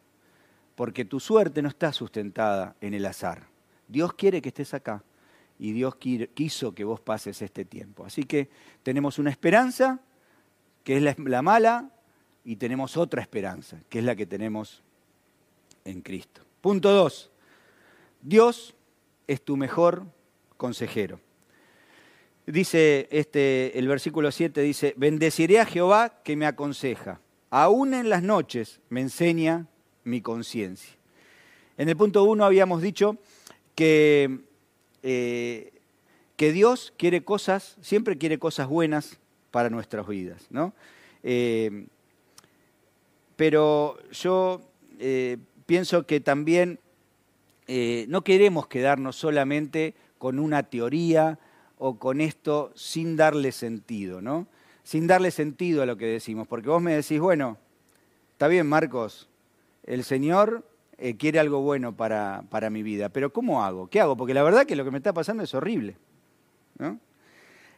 [0.77, 3.47] porque tu suerte no está sustentada en el azar.
[3.87, 5.03] Dios quiere que estés acá
[5.59, 8.05] y Dios quiso que vos pases este tiempo.
[8.05, 8.49] Así que
[8.83, 9.99] tenemos una esperanza,
[10.83, 11.91] que es la, mala,
[12.43, 14.83] y tenemos otra esperanza, que es la que tenemos
[15.83, 16.41] en Cristo.
[16.61, 17.31] Punto dos,
[18.21, 18.75] Dios
[19.25, 20.05] es tu mejor
[20.57, 21.19] consejero.
[22.45, 27.19] Dice este, el versículo 7, dice, bendeciré a Jehová que me aconseja,
[27.49, 29.67] aún en las noches me enseña
[30.03, 30.95] mi conciencia.
[31.77, 33.17] En el punto 1 habíamos dicho
[33.77, 34.39] que,
[35.03, 35.71] eh,
[36.35, 39.19] que Dios quiere cosas, siempre quiere cosas buenas
[39.51, 40.73] para nuestras vidas, ¿no?
[41.21, 41.85] Eh,
[43.35, 44.61] pero yo
[44.97, 45.37] eh,
[45.67, 46.79] pienso que también
[48.07, 51.37] no queremos quedarnos solamente con una teoría
[51.77, 54.47] o con esto sin darle sentido, ¿no?
[54.83, 57.57] Sin darle sentido a lo que decimos, porque vos me decís, bueno,
[58.31, 59.27] está bien Marcos,
[59.83, 60.63] el Señor
[60.99, 63.87] eh, quiere algo bueno para, para, mi vida, pero ¿cómo hago?
[63.87, 64.17] ¿Qué hago?
[64.17, 65.95] Porque la verdad que lo que me está pasando es horrible.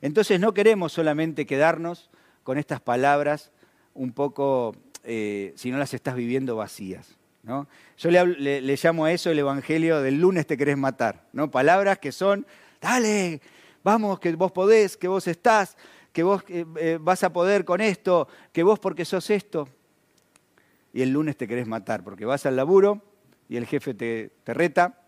[0.01, 2.10] Entonces no queremos solamente quedarnos
[2.43, 3.51] con estas palabras
[3.93, 7.17] un poco, eh, si no las estás viviendo vacías.
[7.43, 7.67] ¿no?
[7.97, 11.27] Yo le, llamo a eso el Evangelio del lunes te querés matar.
[11.34, 11.51] ¿no?
[11.51, 12.45] Palabras que son,
[12.79, 13.41] dale,
[13.84, 15.75] vamos, que vos podés, que vos estás,
[16.13, 19.67] que vos eh, vas a poder con esto, que vos porque sos esto.
[20.93, 23.09] Y el lunes te querés matar porque vas al laburo
[23.49, 25.01] y el jefe te, reta,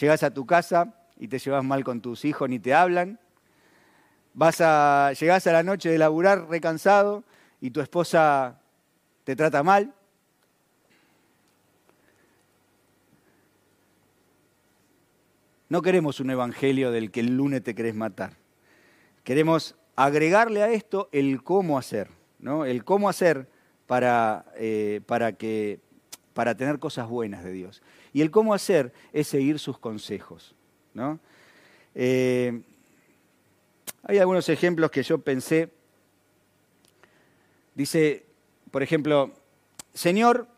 [0.00, 3.20] llegas a tu casa y te llevas mal con tus hijos, ni te hablan,
[4.32, 7.22] vas a, llegás a la noche de laburar recansado
[7.60, 8.58] y tu esposa
[9.24, 9.92] te trata mal.
[15.68, 18.32] No queremos un evangelio del que el lunes te querés matar.
[19.24, 22.64] Queremos agregarle a esto el cómo hacer, ¿no?
[22.64, 23.46] El cómo hacer
[23.86, 25.80] para, eh, para que
[26.40, 27.82] para tener cosas buenas de Dios.
[28.14, 30.54] Y el cómo hacer es seguir sus consejos.
[30.94, 31.20] ¿no?
[31.94, 32.62] Eh,
[34.04, 35.68] hay algunos ejemplos que yo pensé.
[37.74, 38.24] Dice,
[38.70, 39.32] por ejemplo,
[39.92, 40.48] Señor,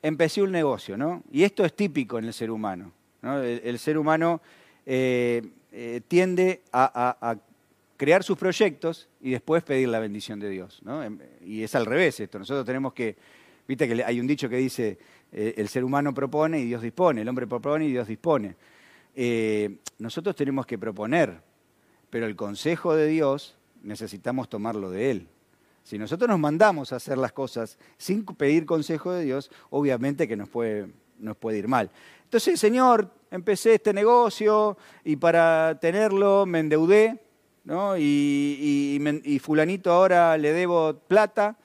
[0.00, 1.24] empecé un negocio, ¿no?
[1.32, 2.92] Y esto es típico en el ser humano.
[3.24, 4.40] El, ser humano
[4.86, 7.36] eh, eh, tiende a,
[7.96, 10.80] crear sus proyectos y después pedir la bendición de Dios.
[10.84, 11.02] ¿no?
[11.44, 12.38] Y es al revés esto.
[12.38, 13.16] Nosotros tenemos que,
[13.66, 14.98] viste que hay un dicho que dice,
[15.32, 18.54] eh, el ser humano propone y Dios dispone, el hombre propone y Dios dispone.
[19.14, 21.40] Eh, nosotros tenemos que proponer,
[22.10, 25.28] pero el consejo de Dios necesitamos tomarlo de Él.
[25.84, 30.36] Si nosotros nos mandamos a hacer las cosas sin pedir consejo de Dios, obviamente que
[30.36, 31.90] nos puede, nos puede ir mal.
[32.24, 37.20] Entonces, Señor, empecé este negocio y para tenerlo me endeudé,
[37.64, 37.96] ¿no?
[37.96, 41.56] y, y fulanito ahora le debo plata,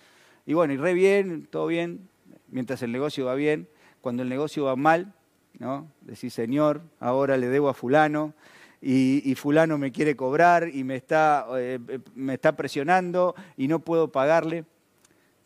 [0.46, 2.07] y bueno, y re bien, todo bien,
[2.50, 3.68] mientras el negocio va bien.
[4.02, 5.14] Cuando el negocio va mal,
[5.60, 5.88] ¿no?
[6.02, 8.34] Decís, Señor, ahora le debo a fulano
[8.82, 11.80] y, fulano me quiere cobrar y me está, eh,
[12.14, 14.66] me está presionando y no puedo pagarle.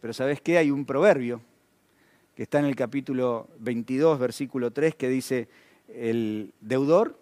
[0.02, 0.58] Pero ¿sabes qué?
[0.58, 1.42] Hay un proverbio
[2.36, 5.48] que está en el capítulo 22, versículo 3, que dice,
[5.88, 7.18] el deudor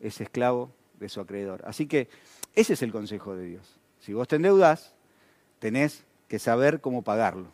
[0.00, 1.62] es esclavo de su acreedor.
[1.64, 2.08] Así que
[2.54, 3.78] ese es el consejo de Dios.
[4.00, 4.94] Si vos te endeudás,
[5.58, 7.48] tenés que saber cómo pagarlo.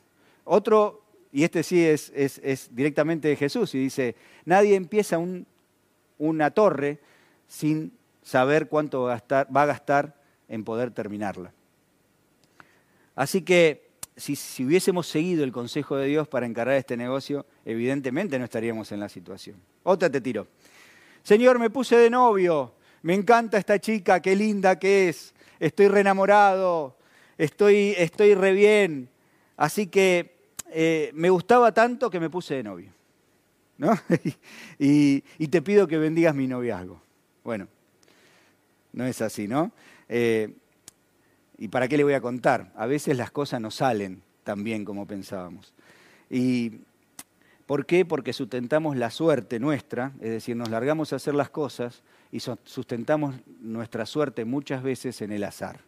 [0.45, 2.11] Otro y este sí es,
[2.73, 5.19] directamente de Jesús, y dice, nadie empieza
[6.19, 6.99] una torre
[7.47, 10.15] sin saber cuánto va a, gastar,
[10.49, 11.53] en poder terminarla.
[13.15, 18.45] Así que si, hubiésemos seguido el consejo de Dios para encargar este negocio, evidentemente no
[18.45, 19.57] estaríamos en la situación.
[19.83, 20.47] Otra te tiro.
[21.23, 26.01] Señor, me puse de novio, me encanta esta chica, qué linda que es, estoy re
[26.01, 26.97] enamorado,
[27.37, 29.11] estoy, estoy re bien.
[29.57, 30.38] Así que
[30.71, 32.99] eh, me gustaba tanto que me puse de novio.
[33.79, 33.93] ¿no?
[34.79, 37.01] y, te pido que bendigas mi noviazgo.
[37.43, 37.69] Bueno,
[38.93, 39.73] no es así, ¿no?
[40.09, 40.53] Eh,
[41.57, 42.73] ¿Y para qué le voy a contar?
[42.77, 45.73] A veces las cosas no salen tan bien como pensábamos.
[46.29, 46.81] ¿Y
[47.67, 48.05] por qué?
[48.05, 53.35] Porque sustentamos la suerte nuestra, es decir, nos largamos a hacer las cosas y sustentamos
[53.61, 55.81] nuestra suerte muchas veces en el azar,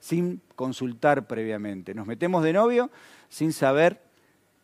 [0.00, 1.94] sin consultar previamente.
[1.94, 2.90] Nos metemos de novio
[3.28, 4.05] sin saber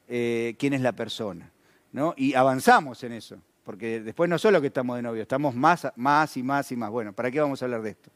[0.09, 1.51] eh, quién es la persona.
[1.93, 2.15] ¿no?
[2.17, 6.37] Y avanzamos en eso, porque después no solo que estamos de novio, estamos más, más
[6.37, 6.91] y más y más.
[6.91, 8.11] Bueno, ¿para qué vamos a hablar de esto?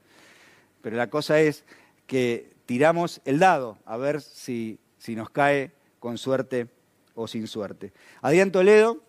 [0.81, 1.65] Pero la cosa es
[2.07, 6.69] que tiramos el dado a ver si, si nos cae con suerte
[7.15, 7.93] o sin suerte.
[8.23, 9.03] Adrián Toledo,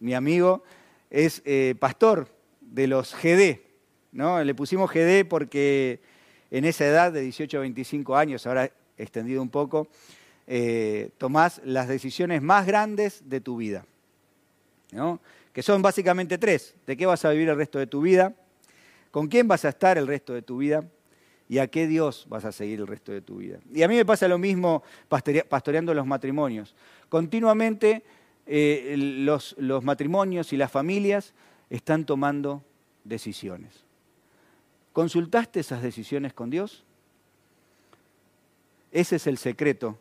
[0.00, 0.64] mi amigo,
[1.10, 2.28] es eh, pastor
[2.60, 3.60] de los GD.
[4.12, 4.42] ¿no?
[4.42, 6.00] Le pusimos GD porque
[6.50, 9.88] en esa edad de 18 a 25 años, ahora extendido un poco,
[10.46, 13.86] eh, tomás las decisiones más grandes de tu vida,
[15.52, 16.74] que son básicamente tres.
[16.86, 18.34] ¿De qué vas a vivir el resto de tu vida?
[19.10, 20.84] ¿Con quién vas a estar el resto de tu vida?
[21.48, 23.58] ¿Y a qué Dios vas a seguir el resto de tu vida?
[23.72, 26.74] Y a mí me pasa lo mismo pastoreando los matrimonios.
[27.08, 28.02] Continuamente
[28.46, 31.32] eh, los matrimonios y las familias
[31.70, 32.62] están tomando
[33.04, 33.84] decisiones.
[34.92, 36.84] ¿Consultaste esas decisiones con Dios?
[38.92, 39.98] Ese es el secreto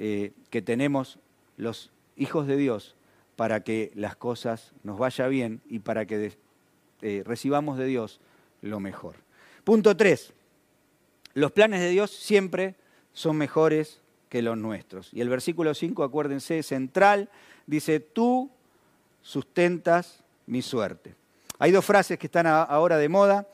[0.00, 1.18] eh, que tenemos
[1.56, 2.94] los hijos de Dios
[3.34, 6.32] para que las cosas nos vaya bien y para que
[7.02, 8.20] eh, recibamos de Dios
[8.62, 9.16] lo mejor.
[9.64, 10.32] Punto 3.
[11.34, 12.76] Los planes de Dios siempre
[13.12, 15.12] son mejores que los nuestros.
[15.12, 17.28] Y el versículo 5, acuérdense, central,
[17.66, 18.50] dice, tú
[19.20, 21.16] sustentas mi suerte.
[21.58, 23.48] Hay dos frases que están ahora de moda.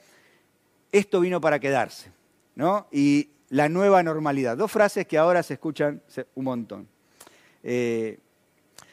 [0.93, 2.13] Esto vino para quedarse,
[2.55, 2.87] ¿no?
[2.93, 4.57] Y la nueva normalidad.
[4.57, 6.03] Dos frases que ahora se escuchan
[6.35, 6.89] un montón.
[7.63, 8.19] Eh,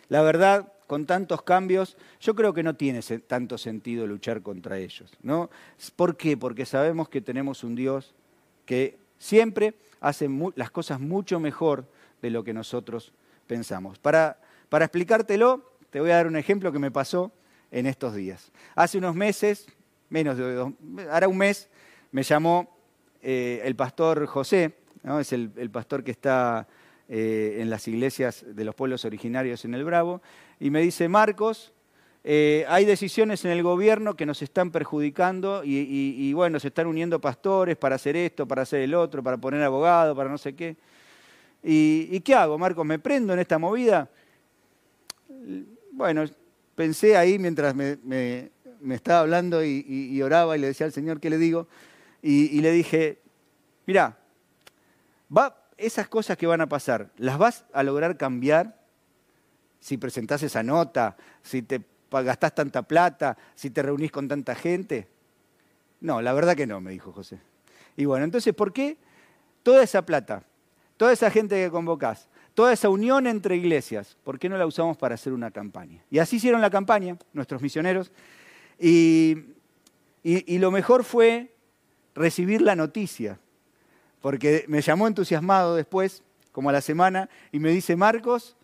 [0.08, 5.12] la verdad, con tantos cambios, yo creo que no tiene tanto sentido luchar contra ellos,
[5.24, 5.50] ¿no?
[5.96, 6.38] ¿Por qué?
[6.38, 8.14] Porque sabemos que tenemos un Dios
[8.68, 11.88] que siempre hace las cosas mucho mejor
[12.22, 13.14] de lo que nosotros
[13.48, 13.98] pensamos.
[13.98, 14.38] Para,
[14.70, 17.32] para explicártelo, te voy a dar un ejemplo que me pasó
[17.72, 18.52] en estos días.
[18.76, 19.66] Hace unos meses,
[20.12, 20.72] menos de dos,
[21.28, 21.68] un mes,
[22.12, 22.81] me llamó
[23.22, 25.20] eh, el pastor José, ¿no?
[25.20, 26.68] es el, pastor que está
[27.10, 30.22] eh, en las iglesias de los pueblos originarios en el Bravo,
[30.60, 31.74] y me dice, Marcos,
[32.24, 36.86] eh, hay decisiones en el gobierno que nos están perjudicando y, y, bueno, se están
[36.86, 40.54] uniendo pastores para hacer esto, para hacer el otro, para poner abogado, para no sé
[40.54, 40.76] qué.
[41.64, 42.86] ¿Y, qué hago, Marcos?
[42.86, 44.10] ¿Me prendo en esta movida?
[45.92, 46.26] Bueno,
[46.76, 48.50] pensé ahí mientras me,
[48.90, 51.68] estaba hablando y, oraba y le decía al Señor, ¿qué le digo?
[52.22, 53.20] Y, le dije,
[53.86, 54.18] mira,
[55.78, 58.80] esas cosas que van a pasar, ¿las vas a lograr cambiar
[59.80, 65.08] si presentás esa nota, si te gastás tanta plata, si te reunís con tanta gente?
[66.00, 67.40] No, la verdad que no, me dijo José.
[67.98, 68.98] Y bueno, entonces, ¿por qué
[69.64, 70.44] toda esa plata,
[70.98, 74.98] toda esa gente que convocás, toda esa unión entre iglesias, ¿por qué no la usamos
[74.98, 76.04] para hacer una campaña?
[76.10, 78.12] Y así hicieron la campaña, nuestros misioneros,
[78.80, 79.38] y,
[80.24, 81.54] lo mejor fue
[82.16, 83.40] recibir la noticia,
[84.22, 88.56] porque me llamó entusiasmado después, como a la semana, y me dice, Marcos,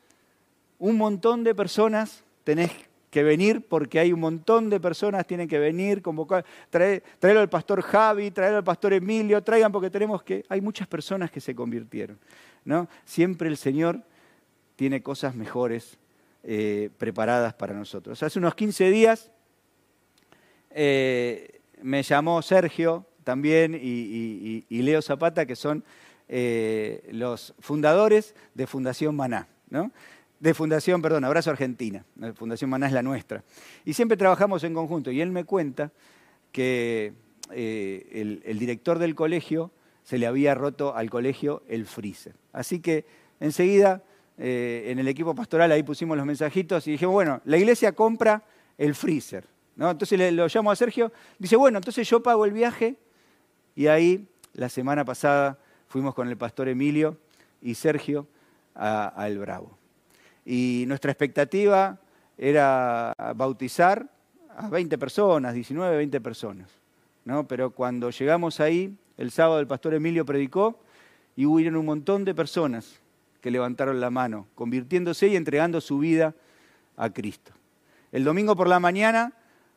[0.79, 2.71] un montón de personas tenés
[3.09, 7.81] que venir porque hay un montón de personas tienen que venir, convocar, traer, al pastor
[7.81, 12.19] Javi, traerlo al pastor Emilio, traigan porque tenemos que, hay muchas personas que se convirtieron.
[12.65, 12.87] ¿no?
[13.05, 14.01] Siempre el Señor
[14.75, 15.97] tiene cosas mejores
[16.43, 18.21] eh, preparadas para nosotros.
[18.21, 19.31] Hace unos 15 días
[20.69, 25.83] eh, me llamó Sergio también y, Leo Zapata, que son
[26.29, 29.49] eh, los fundadores de Fundación Maná.
[29.69, 29.91] ¿no?
[30.39, 32.05] de Fundación, perdón, Abrazo Argentina.
[32.35, 33.43] Fundación Maná es la nuestra.
[33.83, 35.11] Y siempre trabajamos en conjunto.
[35.11, 35.91] Y él me cuenta
[36.53, 37.11] que
[37.51, 39.71] eh, el, director del colegio
[40.05, 42.33] se le había roto al colegio el freezer.
[42.53, 43.03] Así que
[43.41, 44.03] enseguida
[44.37, 48.45] eh, en el equipo pastoral ahí pusimos los mensajitos y dijimos, bueno, la iglesia compra
[48.77, 49.43] el freezer.
[49.75, 49.91] ¿no?
[49.91, 52.95] Entonces lo llamo a Sergio, dice, bueno, entonces yo pago el viaje.
[53.77, 55.57] Y ahí, la semana pasada,
[55.87, 57.15] fuimos con el pastor Emilio
[57.61, 58.27] y Sergio
[58.75, 59.77] a El Bravo.
[60.45, 61.99] Y nuestra expectativa
[62.37, 64.09] era bautizar
[64.57, 66.69] a 20 personas, 19, 20 personas.
[67.23, 67.47] ¿no?
[67.47, 70.79] Pero cuando llegamos ahí, el sábado el pastor Emilio predicó
[71.35, 72.99] y hubo un montón de personas
[73.41, 76.33] que levantaron la mano, convirtiéndose y entregando su vida
[76.95, 77.51] a Cristo.
[78.11, 79.33] El domingo por la mañana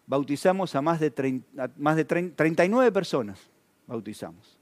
[0.07, 3.51] bautizamos a más de 39 personas,
[3.91, 4.57] bautizamos.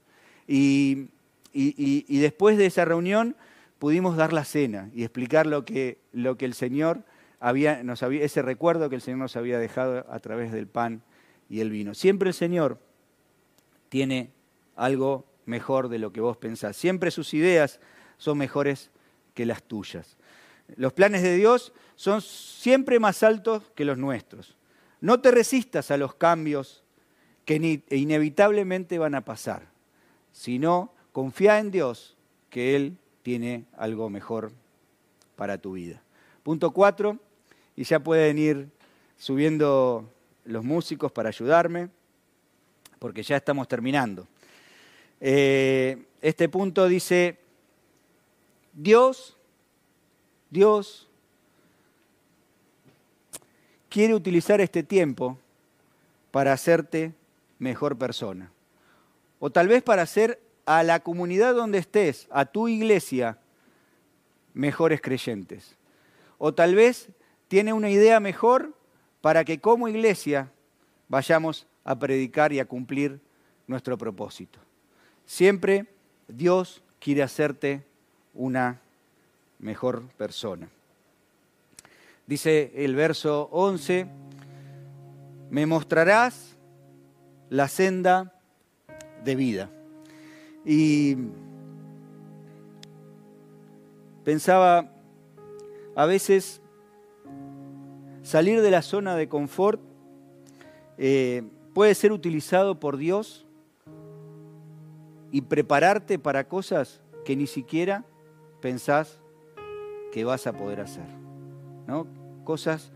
[0.47, 1.09] y,
[1.53, 3.35] después de esa reunión
[3.77, 7.03] pudimos dar la cena y explicar lo que, lo que el Señor
[7.39, 11.01] había, nos había, ese recuerdo que el Señor nos había dejado a través del pan
[11.49, 11.93] y el vino.
[11.93, 12.79] Siempre el Señor
[13.87, 14.31] tiene
[14.75, 16.75] algo mejor de lo que vos pensás.
[16.75, 17.79] Siempre sus ideas
[18.17, 18.91] son mejores
[19.33, 20.17] que las tuyas.
[20.75, 24.57] Los planes de Dios son siempre más altos que los nuestros.
[25.01, 26.83] No te resistas a los cambios
[27.49, 29.63] que inevitablemente van a pasar,
[30.31, 32.15] sino confía en Dios
[32.51, 34.51] que Él tiene algo mejor
[35.35, 35.99] para tu vida.
[36.43, 37.17] Punto cuatro,
[37.75, 38.69] y ya pueden ir
[39.17, 40.07] subiendo
[40.45, 41.89] los músicos para ayudarme,
[42.99, 44.27] porque ya estamos terminando.
[45.19, 47.39] Eh, este punto dice,
[48.73, 49.35] Dios,
[50.51, 51.07] Dios
[53.89, 55.35] quiere utilizar este tiempo
[56.29, 57.17] para hacerte
[57.59, 58.51] mejor persona.
[59.39, 63.37] O tal vez para hacer a la comunidad donde estés, a tu iglesia,
[64.53, 65.75] mejores creyentes.
[66.37, 67.09] O tal vez
[67.47, 68.73] tiene una idea mejor
[69.21, 70.51] para que como iglesia
[71.07, 73.19] vayamos a predicar y a cumplir
[73.67, 74.59] nuestro propósito.
[75.25, 75.85] Siempre
[76.27, 77.83] Dios quiere hacerte
[78.33, 78.79] una
[79.59, 80.69] mejor persona.
[82.27, 84.05] Dice el verso 11,
[85.49, 86.55] me mostrarás
[87.49, 88.33] la senda
[89.23, 89.69] de vida.
[90.65, 91.17] Y
[94.23, 94.91] pensaba,
[95.95, 96.61] a veces
[98.21, 99.81] salir de la zona de confort
[100.97, 101.43] eh,
[101.73, 103.47] puede ser utilizado por Dios
[105.31, 108.05] y prepararte para cosas que ni siquiera
[108.61, 109.19] pensás
[110.11, 111.05] que vas a poder hacer.
[111.87, 112.07] ¿no?
[112.43, 112.91] Cosas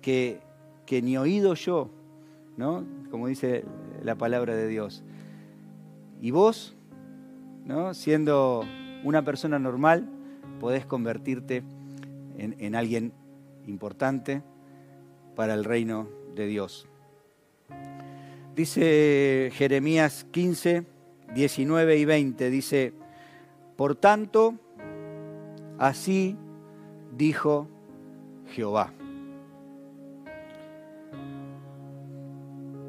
[0.00, 0.40] que,
[0.86, 1.90] que ni oído yo,
[2.56, 2.84] ¿no?
[3.10, 3.64] como dice
[4.02, 5.02] la palabra de Dios.
[6.20, 6.74] Y vos,
[7.64, 7.94] ¿no?
[7.94, 8.64] siendo
[9.02, 10.08] una persona normal,
[10.60, 11.62] podés convertirte
[12.38, 13.12] en, en alguien
[13.66, 14.42] importante
[15.34, 16.88] para el reino de Dios.
[18.54, 20.84] Dice Jeremías 15,
[21.34, 22.92] 19 y 20, dice,
[23.76, 24.54] por tanto,
[25.78, 26.36] así
[27.16, 27.68] dijo
[28.52, 28.92] Jehová.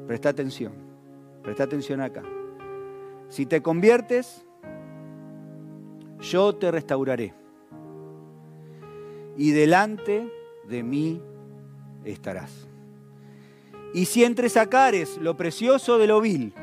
[0.06, 0.72] Presta atención,
[1.42, 2.22] presta atención acá.
[3.28, 4.46] Si te conviertes,
[6.20, 7.34] yo te restauraré.
[9.36, 10.30] Y delante
[10.68, 11.20] de mí
[12.04, 12.68] estarás.
[13.92, 16.54] Y si entre sacares lo precioso de lo vil,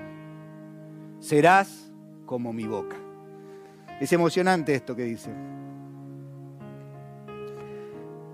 [1.19, 1.91] serás
[2.25, 2.95] como mi boca.
[3.99, 5.31] Es emocionante esto que dice.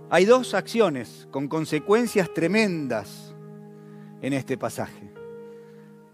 [0.09, 3.28] Hay dos acciones con consecuencias tremendas
[4.21, 5.11] en este pasaje.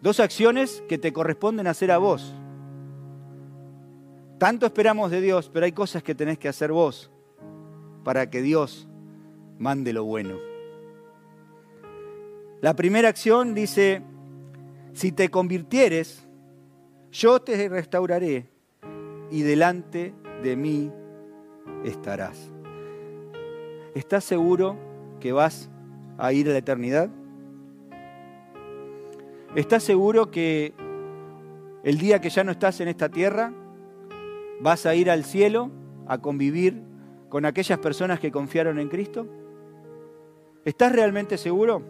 [0.01, 2.33] Dos acciones que te corresponden hacer a vos.
[4.37, 7.09] Tanto esperamos de Dios, pero hay cosas que tenés que hacer vos
[8.03, 8.87] para que Dios
[9.57, 10.35] mande lo bueno.
[12.61, 14.01] La primera acción dice,
[14.93, 16.27] si te convirtieres,
[17.11, 18.49] yo te restauraré
[19.31, 20.91] y delante de mí
[21.83, 22.51] estarás.
[23.93, 24.77] ¿Estás seguro
[25.19, 25.69] que vas
[26.17, 27.09] a ir a la eternidad?
[29.55, 30.73] ¿Estás seguro que
[31.85, 33.53] el día que ya no estás en esta tierra,
[34.59, 35.71] vas a ir al cielo
[36.07, 36.81] a convivir
[37.29, 39.25] con aquellas personas que confiaron en Cristo?
[40.65, 41.83] ¿Estás realmente seguro?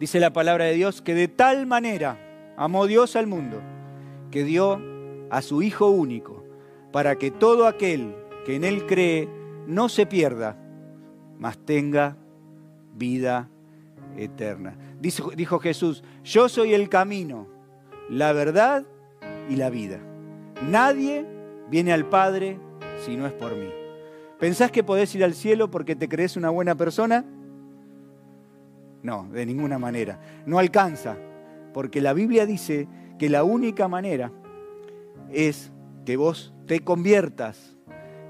[0.00, 3.60] Dice la palabra de Dios que de tal manera amó Dios al mundo
[4.30, 4.80] que dio
[5.28, 6.42] a su Hijo único
[6.90, 8.14] para que todo aquel
[8.46, 9.28] que en Él cree
[9.66, 10.56] no se pierda,
[11.38, 12.16] mas tenga
[12.94, 13.50] vida
[14.16, 14.78] eterna.
[15.04, 17.46] Dijo, Jesús, yo soy el camino,
[18.08, 18.86] la verdad
[19.50, 20.00] y la vida.
[20.66, 21.26] Nadie
[21.68, 22.58] viene al Padre
[23.04, 23.68] si no es por mí.
[24.38, 27.22] ¿Pensás que podés ir al cielo porque te crees una buena persona?
[29.02, 30.18] No, de ninguna manera.
[30.46, 31.18] No alcanza,
[31.74, 32.88] porque la Biblia dice
[33.18, 34.32] que la única manera
[35.30, 35.70] es
[36.06, 37.76] que vos te conviertas,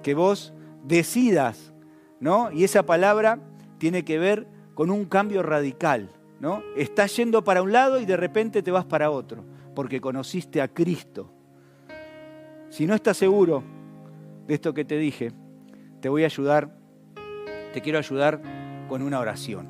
[0.03, 0.53] que vos
[0.83, 1.73] decidas,
[2.19, 2.51] ¿no?
[2.51, 3.39] Y esa palabra
[3.79, 6.11] tiene que ver con un cambio radical,
[6.41, 6.63] ¿no?
[6.77, 10.69] Estás yendo para un lado y de repente te vas para otro, porque conociste a
[10.69, 11.31] Cristo.
[12.71, 13.63] Si no estás seguro
[14.47, 15.33] de esto que te dije,
[16.01, 16.77] te voy a ayudar,
[17.73, 18.41] te quiero ayudar
[18.89, 19.69] con una oración.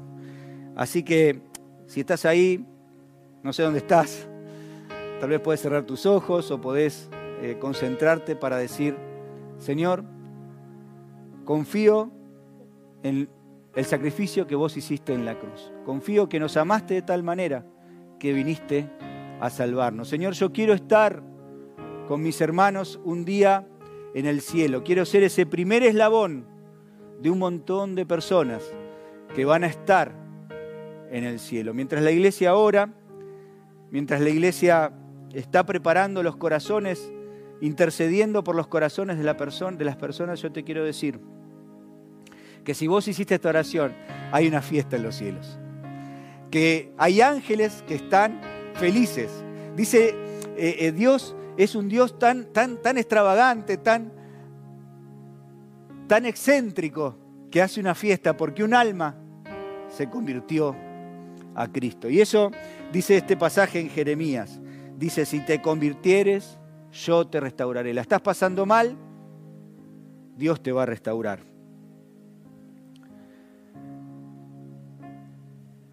[0.77, 1.41] Así que
[1.87, 2.65] si estás ahí,
[3.43, 4.27] no sé dónde estás,
[5.21, 7.09] tal vez puedes cerrar tus ojos o podés
[7.43, 8.97] eh, concentrarte para decir,
[9.59, 10.05] Señor,
[11.45, 12.11] confío
[13.03, 13.29] en
[13.75, 15.73] el sacrificio que vos hiciste en la cruz.
[15.85, 17.67] Confío que nos amaste de tal manera
[18.19, 18.89] que viniste
[19.41, 20.09] a salvarnos.
[20.09, 21.23] Señor, yo quiero estar
[22.07, 23.67] con mis hermanos un día
[24.15, 24.85] en el cielo.
[24.85, 26.47] Quiero ser ese primer eslabón
[27.21, 28.63] de un montón de personas
[29.35, 30.13] que van a estar
[31.11, 31.75] en el cielo.
[31.75, 32.93] Mientras la iglesia ora,
[33.91, 34.93] mientras la iglesia
[35.33, 37.13] está preparando los corazones,
[37.61, 41.21] intercediendo por los corazones de, de las personas, yo te quiero decir
[42.65, 43.95] que si vos hiciste esta oración,
[44.33, 45.59] hay una fiesta en los cielos.
[46.51, 48.41] Que hay ángeles que están
[48.75, 49.31] felices.
[49.77, 50.15] Dice
[50.57, 54.13] eh, eh, Dios es un Dios tan, tan, tan extravagante, tan,
[56.07, 57.19] tan excéntrico,
[57.51, 59.17] que hace una fiesta porque un alma
[59.89, 60.75] se convirtió
[61.55, 62.11] a Cristo.
[62.11, 62.51] Y eso
[62.93, 64.61] dice este pasaje en Jeremías.
[64.97, 66.59] Dice, si te convirtieres,
[66.93, 67.95] yo te restauraré.
[67.95, 68.97] ¿La estás pasando mal?
[70.37, 71.54] Dios te va a restaurar.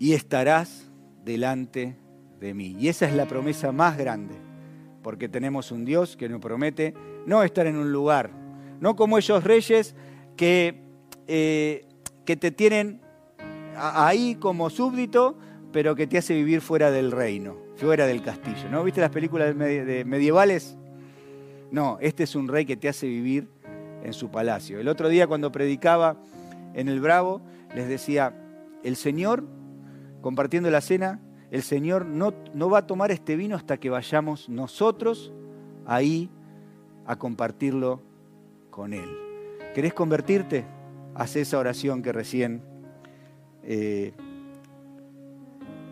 [0.02, 0.90] Y estarás
[1.24, 1.96] delante
[2.40, 2.76] de mí.
[2.80, 4.34] Y esa es la promesa más grande
[5.04, 6.96] porque tenemos un Dios que nos promete
[7.28, 8.32] no estar en un lugar,
[8.80, 9.94] no como esos reyes
[10.36, 10.82] que,
[11.28, 11.86] eh,
[12.26, 13.00] que te tienen
[13.78, 15.38] ahí como súbdito,
[15.72, 18.72] pero que te hace vivir fuera del reino, fuera del castillo.
[18.72, 20.78] ¿No viste las películas medievales?
[21.70, 23.48] No, este es un rey que te hace vivir
[24.02, 24.80] en su palacio.
[24.80, 26.18] El otro día cuando predicaba
[26.74, 27.40] en el Bravo,
[27.76, 28.36] les decía,
[28.84, 29.46] el Señor,
[30.22, 31.20] compartiendo la cena,
[31.52, 35.34] el Señor no, no va a tomar este vino hasta que vayamos nosotros
[35.86, 36.30] ahí
[37.06, 38.02] a compartirlo
[38.70, 39.10] con Él.
[39.74, 40.66] ¿Querés convertirte?
[41.14, 42.62] Haz esa oración que recién
[43.64, 44.14] eh,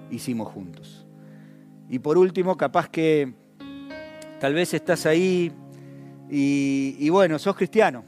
[0.10, 1.06] hicimos juntos.
[1.90, 3.34] Y por último, capaz que
[4.40, 5.52] tal vez estás ahí
[6.30, 8.04] y, bueno, sos cristiano,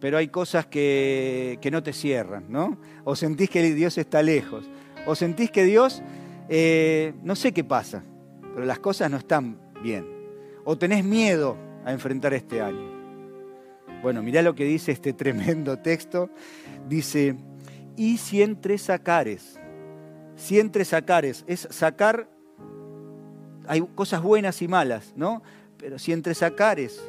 [0.00, 2.78] pero hay cosas que, no te cierran, ¿no?
[3.04, 4.68] O sentís que Dios está lejos,
[5.06, 6.02] o sentís que Dios,
[6.48, 8.02] eh, no sé qué pasa,
[8.54, 10.06] pero las cosas no están bien,
[10.64, 12.96] o tenés miedo a enfrentar este año.
[14.02, 16.30] Bueno, mirá lo que dice este tremendo texto.
[16.88, 17.36] Dice,
[17.96, 19.58] y si entre sacares,
[20.36, 22.28] si entre sacares, es sacar,
[23.66, 25.42] hay cosas buenas y malas, ¿no?
[25.78, 27.02] Pero si entre sacares,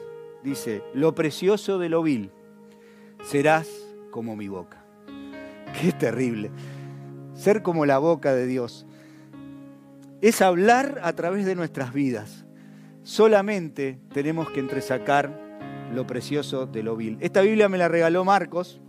[0.43, 2.31] dice, lo precioso de lo vil,
[3.23, 3.67] serás
[4.11, 4.83] como mi boca.
[5.81, 6.49] Qué terrible.
[7.37, 8.85] Ser como la boca de Dios.
[10.21, 12.45] Es hablar a través de nuestras vidas.
[13.03, 15.47] Solamente tenemos que entresacar
[15.93, 17.17] lo precioso de lo vil.
[17.21, 18.81] Esta Biblia me la regaló Marcos,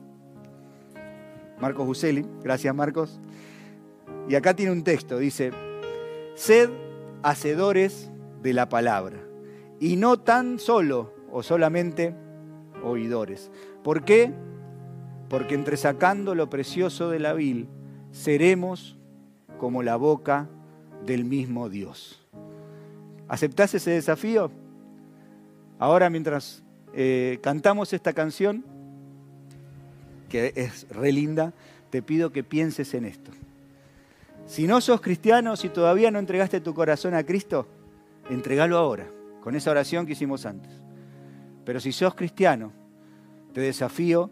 [1.61, 3.21] Marcos Buseli, gracias Marcos.
[4.29, 5.53] Y acá tiene un texto, dice,
[6.35, 6.71] sed
[7.23, 8.11] hacedores
[8.43, 9.19] de la palabra
[9.81, 12.15] y no tan solo o solamente
[12.83, 13.51] oidores.
[13.83, 14.33] ¿Por qué?
[15.29, 17.69] Porque entresacando lo precioso de la vil,
[18.13, 18.97] seremos
[19.59, 20.49] como la boca
[21.05, 22.21] del mismo Dios.
[23.29, 24.51] ¿Aceptás ese desafío?
[25.79, 26.63] Ahora mientras
[26.95, 28.65] eh, cantamos esta canción,
[30.29, 31.53] que es re linda,
[31.91, 33.31] te pido que pienses en esto.
[34.47, 37.67] Si no sos cristiano, si todavía no entregaste tu corazón a Cristo,
[38.31, 39.07] entregalo ahora,
[39.43, 40.71] con esa oración que hicimos antes.
[41.65, 42.73] Pero si sos cristiano,
[43.53, 44.31] te desafío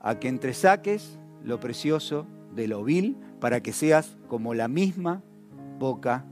[0.00, 5.22] a que entresaques lo precioso de lo vil para que seas como la misma
[5.78, 6.24] boca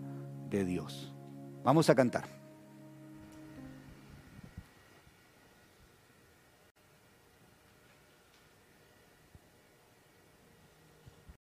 [0.51, 1.15] de Dios.
[1.65, 2.40] Vamos a cantar.